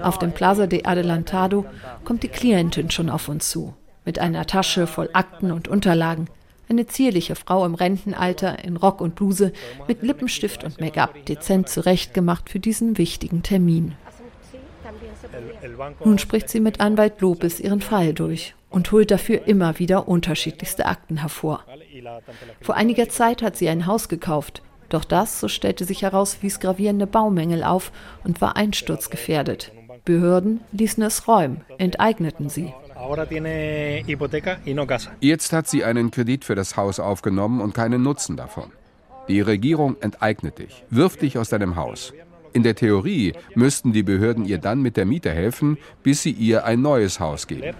[0.00, 1.66] Auf dem Plaza de Adelantado
[2.04, 3.74] kommt die Klientin schon auf uns zu
[4.08, 6.28] mit einer Tasche voll Akten und Unterlagen.
[6.70, 9.52] Eine zierliche Frau im Rentenalter in Rock und Bluse
[9.86, 13.96] mit Lippenstift und Make-up dezent zurechtgemacht für diesen wichtigen Termin.
[16.02, 20.86] Nun spricht sie mit Anwalt Lopez ihren Fall durch und holt dafür immer wieder unterschiedlichste
[20.86, 21.62] Akten hervor.
[22.62, 26.60] Vor einiger Zeit hat sie ein Haus gekauft, doch das, so stellte sich heraus, wies
[26.60, 27.92] gravierende Baumängel auf
[28.24, 29.70] und war einsturzgefährdet.
[30.06, 32.72] Behörden ließen es räumen, enteigneten sie.
[35.20, 38.72] Jetzt hat sie einen Kredit für das Haus aufgenommen und keinen Nutzen davon.
[39.28, 42.12] Die Regierung enteignet dich, wirft dich aus deinem Haus.
[42.52, 46.64] In der Theorie müssten die Behörden ihr dann mit der Miete helfen, bis sie ihr
[46.64, 47.74] ein neues Haus geben.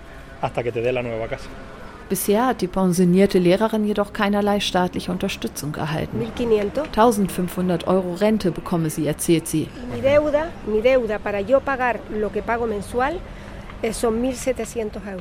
[2.08, 6.18] Bisher hat die pensionierte Lehrerin jedoch keinerlei staatliche Unterstützung erhalten.
[6.86, 9.68] 1500 Euro Rente bekomme sie, erzählt sie.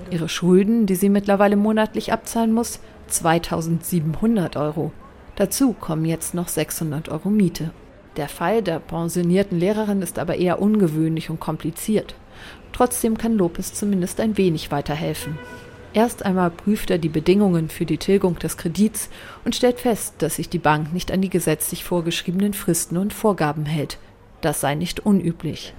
[0.10, 4.92] Ihre Schulden, die sie mittlerweile monatlich abzahlen muss, 2700 Euro.
[5.36, 7.70] Dazu kommen jetzt noch 600 Euro Miete.
[8.16, 12.16] Der Fall der pensionierten Lehrerin ist aber eher ungewöhnlich und kompliziert.
[12.74, 15.38] Trotzdem kann Lopez zumindest ein wenig weiterhelfen.
[15.94, 19.10] Erst einmal prüft er die Bedingungen für die Tilgung des Kredits
[19.46, 23.68] und stellt fest, dass sich die Bank nicht an die gesetzlich vorgeschriebenen Fristen und Vorgaben
[23.68, 24.00] hält.
[24.42, 25.76] Das sei nicht unüblich.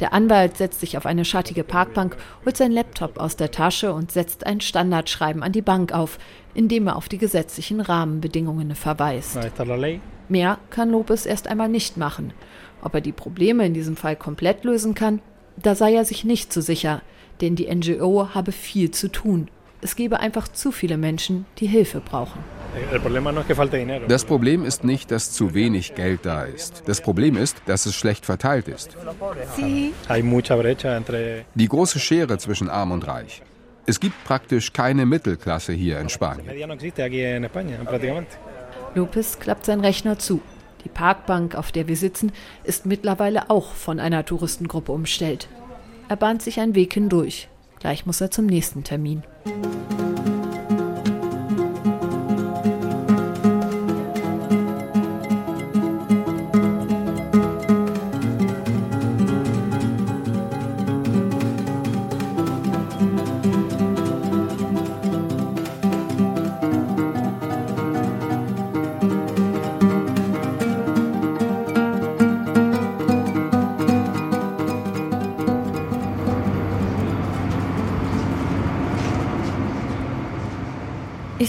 [0.00, 4.12] Der Anwalt setzt sich auf eine schattige Parkbank, holt sein Laptop aus der Tasche und
[4.12, 6.18] setzt ein Standardschreiben an die Bank auf,
[6.54, 9.36] in dem er auf die gesetzlichen Rahmenbedingungen verweist.
[10.28, 12.32] Mehr kann Lopez erst einmal nicht machen.
[12.82, 15.20] Ob er die Probleme in diesem Fall komplett lösen kann,
[15.56, 17.02] da sei er sich nicht so sicher,
[17.40, 19.48] denn die NGO habe viel zu tun.
[19.82, 22.40] Es gebe einfach zu viele Menschen, die Hilfe brauchen.
[24.08, 26.82] Das Problem ist nicht, dass zu wenig Geld da ist.
[26.86, 28.96] Das Problem ist, dass es schlecht verteilt ist.
[31.54, 33.42] Die große Schere zwischen Arm und Reich.
[33.86, 36.46] Es gibt praktisch keine Mittelklasse hier in Spanien.
[38.94, 40.40] Lopez klappt sein Rechner zu.
[40.84, 42.32] Die Parkbank, auf der wir sitzen,
[42.64, 45.48] ist mittlerweile auch von einer Touristengruppe umstellt.
[46.08, 47.48] Er bahnt sich einen Weg hindurch.
[47.80, 49.24] Gleich muss er zum nächsten Termin.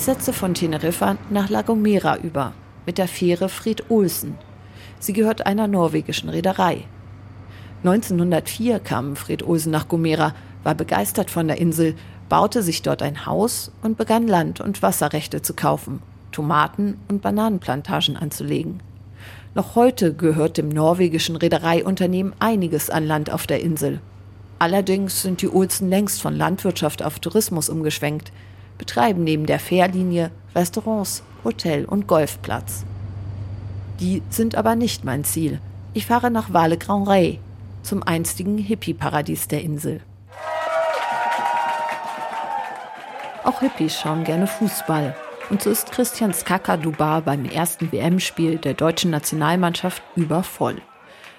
[0.02, 2.54] Ich setze von Teneriffa nach La Gomera über,
[2.88, 4.36] mit der Fähre Fried Olsen.
[5.00, 6.86] Sie gehört einer norwegischen Reederei.
[7.84, 10.34] 1904 kam Fred Olsen nach Gomera,
[10.64, 11.94] war begeistert von der Insel,
[12.30, 18.18] baute sich dort ein Haus und begann Land- und Wasserrechte zu kaufen, Tomaten- und Bananenplantagen
[18.18, 18.82] anzulegen.
[19.54, 24.02] Noch heute gehört dem norwegischen Reedereiunternehmen einiges an Land auf der Insel.
[24.58, 28.32] Allerdings sind die Olsen längst von Landwirtschaft auf Tourismus umgeschwenkt–
[28.82, 32.84] betreiben neben der Fährlinie Restaurants, Hotel und Golfplatz.
[34.00, 35.62] Die sind aber nicht mein Ziel.
[35.94, 37.40] Ich fahre nach Vale Grand Rey,
[37.84, 40.02] zum einstigen Hippie-Paradies der Insel.
[43.44, 45.16] Auch Hippies schauen gerne Fußball.
[45.52, 50.82] Und so ist Christian Skakadubar beim ersten WM-Spiel der deutschen Nationalmannschaft übervoll.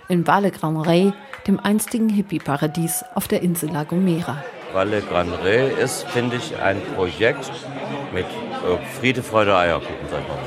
[0.09, 1.13] In Vale Grand Rey,
[1.49, 4.45] dem einstigen Hippie-Paradies auf der Insel La Gomera.
[4.73, 7.51] Valle Gran Rey ist, finde ich, ein Projekt
[8.13, 10.39] mit äh, Friede, Freude, Eierkuchen, sag mal.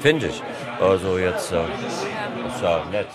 [0.00, 0.42] Finde ich.
[0.80, 1.62] Also jetzt äh,
[2.46, 3.08] ist ja nett.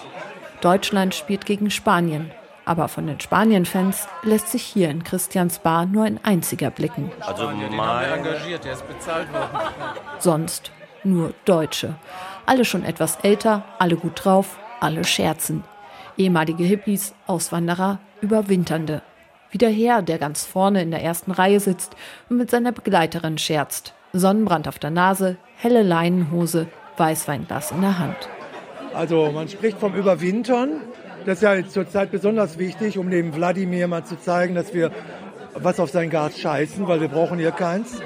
[0.62, 2.32] Deutschland spielt gegen Spanien.
[2.66, 7.12] Aber von den Spanien-Fans lässt sich hier in Christians Bar nur ein einziger blicken.
[7.22, 9.74] Also mal engagiert, der ist bezahlt worden.
[10.20, 10.72] Sonst
[11.04, 11.96] nur Deutsche.
[12.46, 15.64] Alle schon etwas älter, alle gut drauf, alle scherzen.
[16.18, 19.02] Ehemalige Hippies, Auswanderer, Überwinternde.
[19.52, 21.96] Wie der Herr, der ganz vorne in der ersten Reihe sitzt
[22.30, 23.94] und mit seiner Begleiterin scherzt.
[24.14, 26.68] Sonnenbrand auf der Nase, helle Leinenhose,
[26.98, 28.30] Weißweinglas in der Hand.
[28.94, 30.82] Also man spricht vom Überwintern.
[31.26, 34.92] Das ist ja zurzeit besonders wichtig, um dem Wladimir mal zu zeigen, dass wir
[35.54, 38.02] was auf sein Gas scheißen, weil wir brauchen hier keins.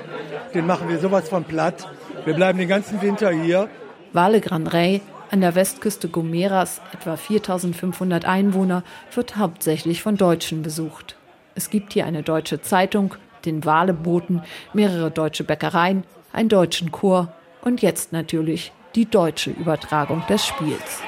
[0.54, 1.88] Den machen wir sowas von platt.
[2.26, 3.70] Wir bleiben den ganzen Winter hier.
[4.14, 8.84] Vale Gran Rey an der Westküste Gomeras, etwa 4500 Einwohner,
[9.14, 11.16] wird hauptsächlich von Deutschen besucht.
[11.54, 14.42] Es gibt hier eine deutsche Zeitung, den Waleboten,
[14.74, 21.02] mehrere deutsche Bäckereien, einen deutschen Chor und jetzt natürlich die deutsche Übertragung des Spiels.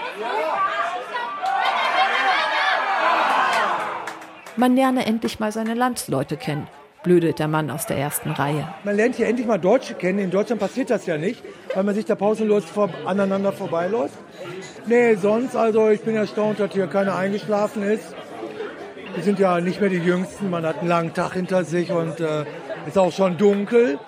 [4.56, 6.68] Man lerne endlich mal seine Landsleute kennen,
[7.04, 8.68] blödet der Mann aus der ersten Reihe.
[8.84, 10.20] Man lernt hier endlich mal Deutsche kennen.
[10.20, 14.18] In Deutschland passiert das ja nicht, weil man sich da pausenlos vor, aneinander vorbeiläuft.
[14.86, 18.14] Nee, sonst, also ich bin erstaunt, dass hier keiner eingeschlafen ist.
[19.16, 22.20] Wir sind ja nicht mehr die Jüngsten, man hat einen langen Tag hinter sich und
[22.20, 22.45] äh,
[22.88, 23.99] ist auch schon dunkel.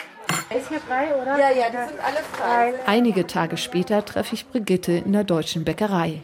[0.56, 1.38] Ist hier frei, oder?
[1.38, 2.74] Ja, ja, die sind alle frei.
[2.86, 6.22] Einige Tage später treffe ich Brigitte in der deutschen Bäckerei.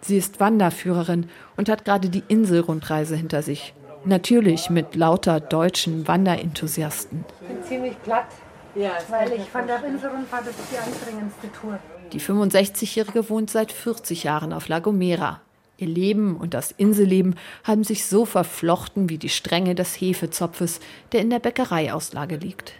[0.00, 3.74] Sie ist Wanderführerin und hat gerade die Inselrundreise hinter sich.
[4.04, 7.24] Natürlich mit lauter deutschen Wanderenthusiasten.
[7.40, 8.28] Ich bin ziemlich platt,
[8.76, 11.78] ja, weil ich von der Inselrundfahrt, das ist die anstrengendste Tour.
[12.12, 15.40] Die 65-Jährige wohnt seit 40 Jahren auf La Gomera.
[15.78, 20.80] Ihr Leben und das Inselleben haben sich so verflochten wie die Stränge des Hefezopfes,
[21.12, 22.72] der in der Bäckereiauslage liegt.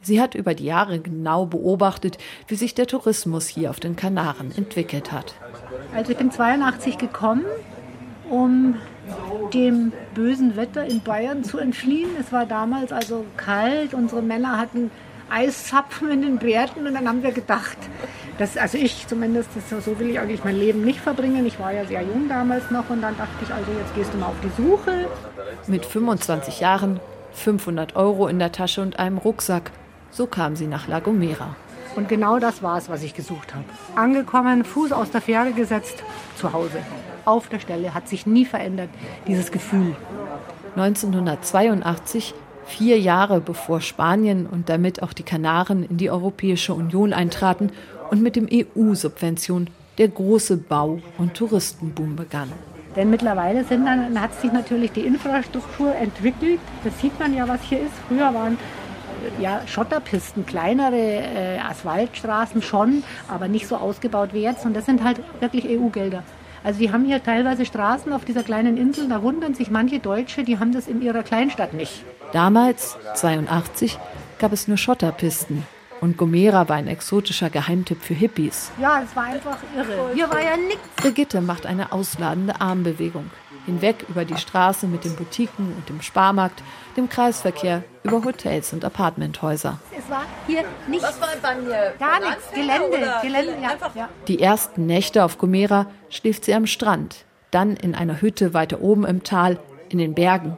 [0.00, 4.52] Sie hat über die Jahre genau beobachtet, wie sich der Tourismus hier auf den Kanaren
[4.56, 5.34] entwickelt hat.
[5.94, 7.44] Also ich bin 82 gekommen,
[8.30, 8.76] um
[9.52, 12.10] dem bösen Wetter in Bayern zu entfliehen.
[12.20, 14.90] Es war damals also kalt, unsere Männer hatten
[15.30, 17.76] Eiszapfen in den Bärten und dann haben wir gedacht,
[18.38, 21.46] das, also ich zumindest, das, so will ich eigentlich mein Leben nicht verbringen.
[21.46, 24.18] Ich war ja sehr jung damals noch und dann dachte ich, also jetzt gehst du
[24.18, 25.08] mal auf die Suche.
[25.66, 27.00] Mit 25 Jahren,
[27.32, 29.70] 500 Euro in der Tasche und einem Rucksack,
[30.10, 31.56] so kam sie nach La Gomera.
[31.96, 33.64] Und genau das war es, was ich gesucht habe.
[33.94, 36.02] Angekommen, Fuß aus der Fähre gesetzt,
[36.36, 36.78] zu Hause.
[37.24, 38.90] Auf der Stelle, hat sich nie verändert,
[39.26, 39.94] dieses Gefühl.
[40.76, 42.34] 1982
[42.66, 47.70] vier Jahre bevor Spanien und damit auch die Kanaren in die Europäische Union eintraten
[48.10, 52.50] und mit dem EU-Subvention der große Bau- und Touristenboom begann.
[52.96, 56.60] Denn mittlerweile sind dann, hat sich natürlich die Infrastruktur entwickelt.
[56.84, 57.92] Das sieht man ja, was hier ist.
[58.08, 58.56] Früher waren
[59.40, 64.64] ja, Schotterpisten, kleinere äh, Asphaltstraßen schon, aber nicht so ausgebaut wie jetzt.
[64.64, 66.22] Und das sind halt wirklich EU-Gelder.
[66.64, 70.44] Also die haben hier teilweise Straßen auf dieser kleinen Insel, da wundern sich manche Deutsche,
[70.44, 72.02] die haben das in ihrer Kleinstadt nicht.
[72.32, 73.98] Damals, 82,
[74.38, 75.64] gab es nur Schotterpisten.
[76.00, 78.72] Und Gomera war ein exotischer Geheimtipp für Hippies.
[78.80, 80.10] Ja, es war einfach irre.
[80.14, 80.88] Hier war ja nichts.
[80.96, 83.30] Brigitte macht eine ausladende Armbewegung.
[83.66, 86.62] Hinweg über die Straße mit den Boutiquen und dem Sparmarkt,
[86.96, 89.78] dem Kreisverkehr, über Hotels und Apartmenthäuser.
[89.96, 91.04] Es war hier nichts.
[91.04, 91.94] Was war dann hier?
[91.98, 92.50] Gar nichts.
[92.52, 93.12] Gelände.
[93.22, 93.76] Gelände, ja.
[93.94, 94.08] ja.
[94.28, 97.24] Die ersten Nächte auf Gomera schläft sie am Strand.
[97.50, 99.58] Dann in einer Hütte weiter oben im Tal,
[99.88, 100.56] in den Bergen.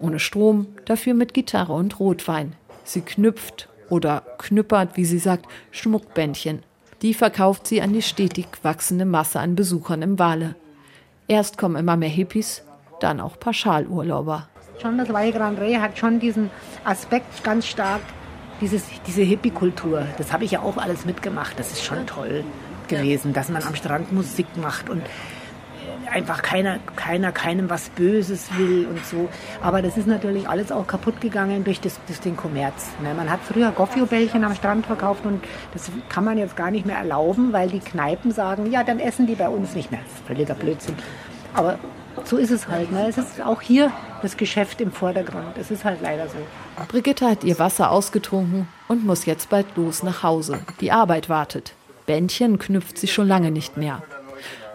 [0.00, 2.54] Ohne Strom, dafür mit Gitarre und Rotwein.
[2.84, 6.62] Sie knüpft oder knüppert, wie sie sagt, Schmuckbändchen.
[7.02, 10.56] Die verkauft sie an die stetig wachsende Masse an Besuchern im Wale.
[11.30, 12.62] Erst kommen immer mehr Hippies,
[13.00, 14.48] dann auch Pauschalurlauber.
[14.80, 16.50] Schon das Valle Gran Rey hat schon diesen
[16.84, 18.00] Aspekt ganz stark,
[18.62, 20.06] dieses, diese Hippie-Kultur.
[20.16, 21.58] Das habe ich ja auch alles mitgemacht.
[21.58, 22.44] Das ist schon toll
[22.88, 25.02] gewesen, dass man am Strand Musik macht und
[26.12, 29.28] einfach keiner, keiner keinem was Böses will und so.
[29.62, 32.88] Aber das ist natürlich alles auch kaputt gegangen durch, das, durch den Kommerz.
[33.02, 33.14] Ne?
[33.14, 35.42] Man hat früher Goffio-Bällchen am Strand verkauft und
[35.72, 39.26] das kann man jetzt gar nicht mehr erlauben, weil die Kneipen sagen, ja, dann essen
[39.26, 40.00] die bei uns nicht mehr.
[40.04, 40.94] Das ist völliger Blödsinn.
[41.54, 41.78] Aber
[42.24, 42.92] so ist es halt.
[42.92, 43.06] Ne?
[43.08, 43.92] Es ist auch hier
[44.22, 45.56] das Geschäft im Vordergrund.
[45.58, 46.36] Es ist halt leider so.
[46.88, 50.60] Brigitte hat ihr Wasser ausgetrunken und muss jetzt bald los nach Hause.
[50.80, 51.74] Die Arbeit wartet.
[52.06, 54.02] Bändchen knüpft sie schon lange nicht mehr.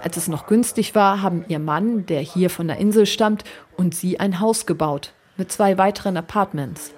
[0.04, 3.46] Als es noch günstig war, haben ihr Mann, der hier von der Insel stammt,
[3.78, 6.92] und sie ein Haus gebaut mit zwei weiteren Apartments.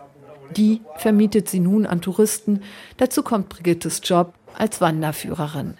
[0.57, 2.63] Die vermietet sie nun an Touristen.
[2.97, 5.77] Dazu kommt Brigittes Job als Wanderführerin.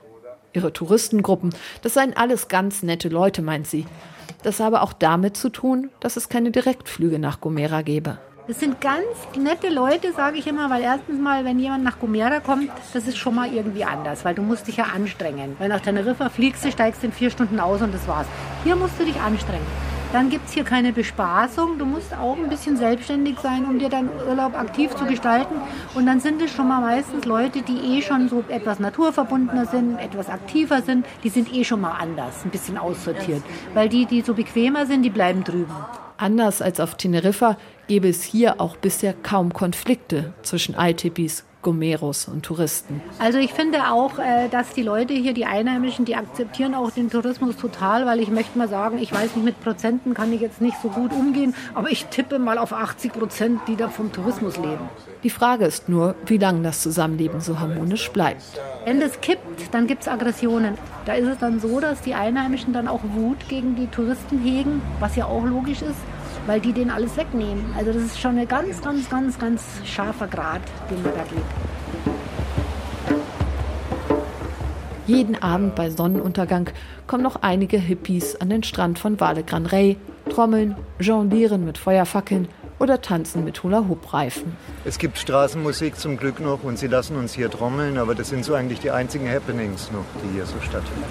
[0.54, 3.88] Ihre Touristengruppen, das seien alles ganz nette Leute, meint sie.
[4.44, 8.20] Das habe auch damit zu tun, dass es keine Direktflüge nach Gomera gebe.
[8.48, 12.42] Das sind ganz nette Leute, sage ich immer, weil erstens mal, wenn jemand nach Gomera
[12.42, 15.56] kommt, das ist schon mal irgendwie anders, weil du musst dich ja anstrengen.
[15.58, 18.28] Wenn nach Teneriffa fliegst du, steigst in vier Stunden aus und das war's.
[18.64, 19.66] Hier musst du dich anstrengen.
[20.14, 21.80] Dann gibt es hier keine Bespaßung.
[21.80, 25.56] Du musst auch ein bisschen selbstständig sein, um dir deinen Urlaub aktiv zu gestalten.
[25.96, 29.98] Und dann sind es schon mal meistens Leute, die eh schon so etwas naturverbundener sind,
[29.98, 31.08] etwas aktiver sind.
[31.24, 33.42] Die sind eh schon mal anders, ein bisschen aussortiert.
[33.74, 35.74] Weil die, die so bequemer sind, die bleiben drüben.
[36.18, 37.58] Anders als auf Teneriffa
[37.88, 43.02] gäbe es hier auch bisher kaum Konflikte zwischen Altipis, Gomeros und Touristen.
[43.18, 47.10] Also ich finde auch, äh, dass die Leute hier, die Einheimischen, die akzeptieren auch den
[47.10, 50.62] Tourismus total, weil ich möchte mal sagen, ich weiß nicht, mit Prozenten kann ich jetzt
[50.62, 54.58] nicht so gut umgehen, aber ich tippe mal auf 80 Prozent, die da vom Tourismus
[54.58, 54.88] leben.
[55.24, 58.44] Die Frage ist nur, wie lange das Zusammenleben so harmonisch bleibt.
[58.86, 60.78] Wenn das kippt, dann gibt es Aggressionen.
[61.06, 64.84] Da ist es dann so, dass die Einheimischen dann auch Wut gegen die Touristen hegen,
[65.00, 65.98] was ja auch logisch ist
[66.46, 67.66] weil die denen alles wegnehmen.
[67.78, 71.44] Also das ist schon ein ganz, ganz, ganz, ganz scharfer Grad, den man da geht.
[75.08, 76.70] Jeden Abend bei Sonnenuntergang
[77.06, 79.98] kommen noch einige Hippies an den Strand von Vale Gran Rey,
[80.30, 82.48] trommeln, jonglieren mit Feuerfackeln
[82.80, 84.56] oder tanzen mit Hula-Hoop-Reifen.
[84.84, 88.44] Es gibt Straßenmusik zum Glück noch und sie lassen uns hier trommeln, aber das sind
[88.44, 91.04] so eigentlich die einzigen Happenings noch, die hier so stattfinden.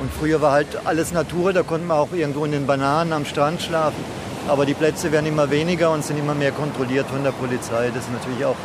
[0.00, 3.24] Und früher war halt alles Natur, da konnte man auch irgendwo in den Bananen am
[3.24, 4.02] Strand schlafen.
[4.48, 7.90] Aber die Plätze werden immer weniger und sind immer mehr kontrolliert von der Polizei.
[7.94, 8.56] Das ist natürlich auch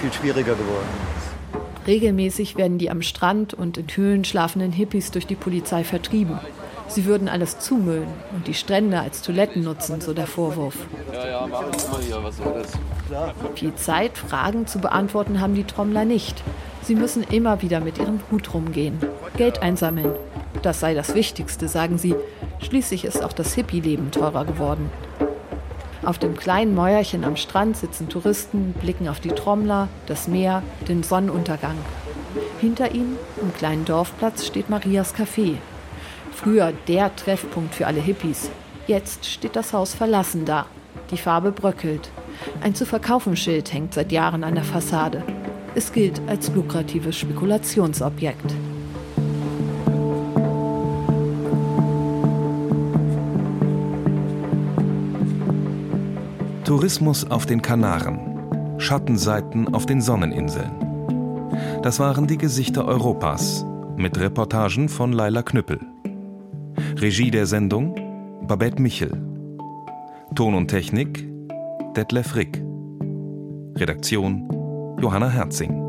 [0.00, 0.88] viel schwieriger geworden.
[1.86, 6.38] Regelmäßig werden die am Strand und in Höhlen schlafenden Hippies durch die Polizei vertrieben.
[6.92, 10.76] Sie würden alles zumüllen und die Strände als Toiletten nutzen, so der Vorwurf.
[11.10, 13.58] Ja, ja, machen Sie mal hier, was soll das?
[13.58, 16.42] Viel Zeit, Fragen zu beantworten haben die Trommler nicht.
[16.82, 18.98] Sie müssen immer wieder mit ihrem Hut rumgehen,
[19.38, 20.12] Geld einsammeln.
[20.60, 22.14] Das sei das Wichtigste, sagen sie.
[22.58, 24.90] Schließlich ist auch das Hippie-Leben teurer geworden.
[26.04, 31.02] Auf dem kleinen Mäuerchen am Strand sitzen Touristen, blicken auf die Trommler, das Meer, den
[31.02, 31.76] Sonnenuntergang.
[32.60, 35.56] Hinter ihnen, im kleinen Dorfplatz, steht Marias Café.
[36.32, 38.50] Früher der Treffpunkt für alle Hippies.
[38.86, 40.66] Jetzt steht das Haus verlassen da.
[41.10, 42.10] Die Farbe bröckelt.
[42.62, 45.22] Ein zu verkaufen Schild hängt seit Jahren an der Fassade.
[45.74, 48.54] Es gilt als lukratives Spekulationsobjekt.
[56.64, 58.78] Tourismus auf den Kanaren.
[58.78, 60.72] Schattenseiten auf den Sonneninseln.
[61.82, 63.64] Das waren die Gesichter Europas
[63.96, 65.91] mit Reportagen von Laila Knüppel.
[67.02, 69.10] Regie der Sendung Babette Michel.
[70.36, 71.26] Ton und Technik
[71.96, 72.62] Detlef Rick.
[73.76, 74.48] Redaktion
[75.00, 75.81] Johanna Herzing.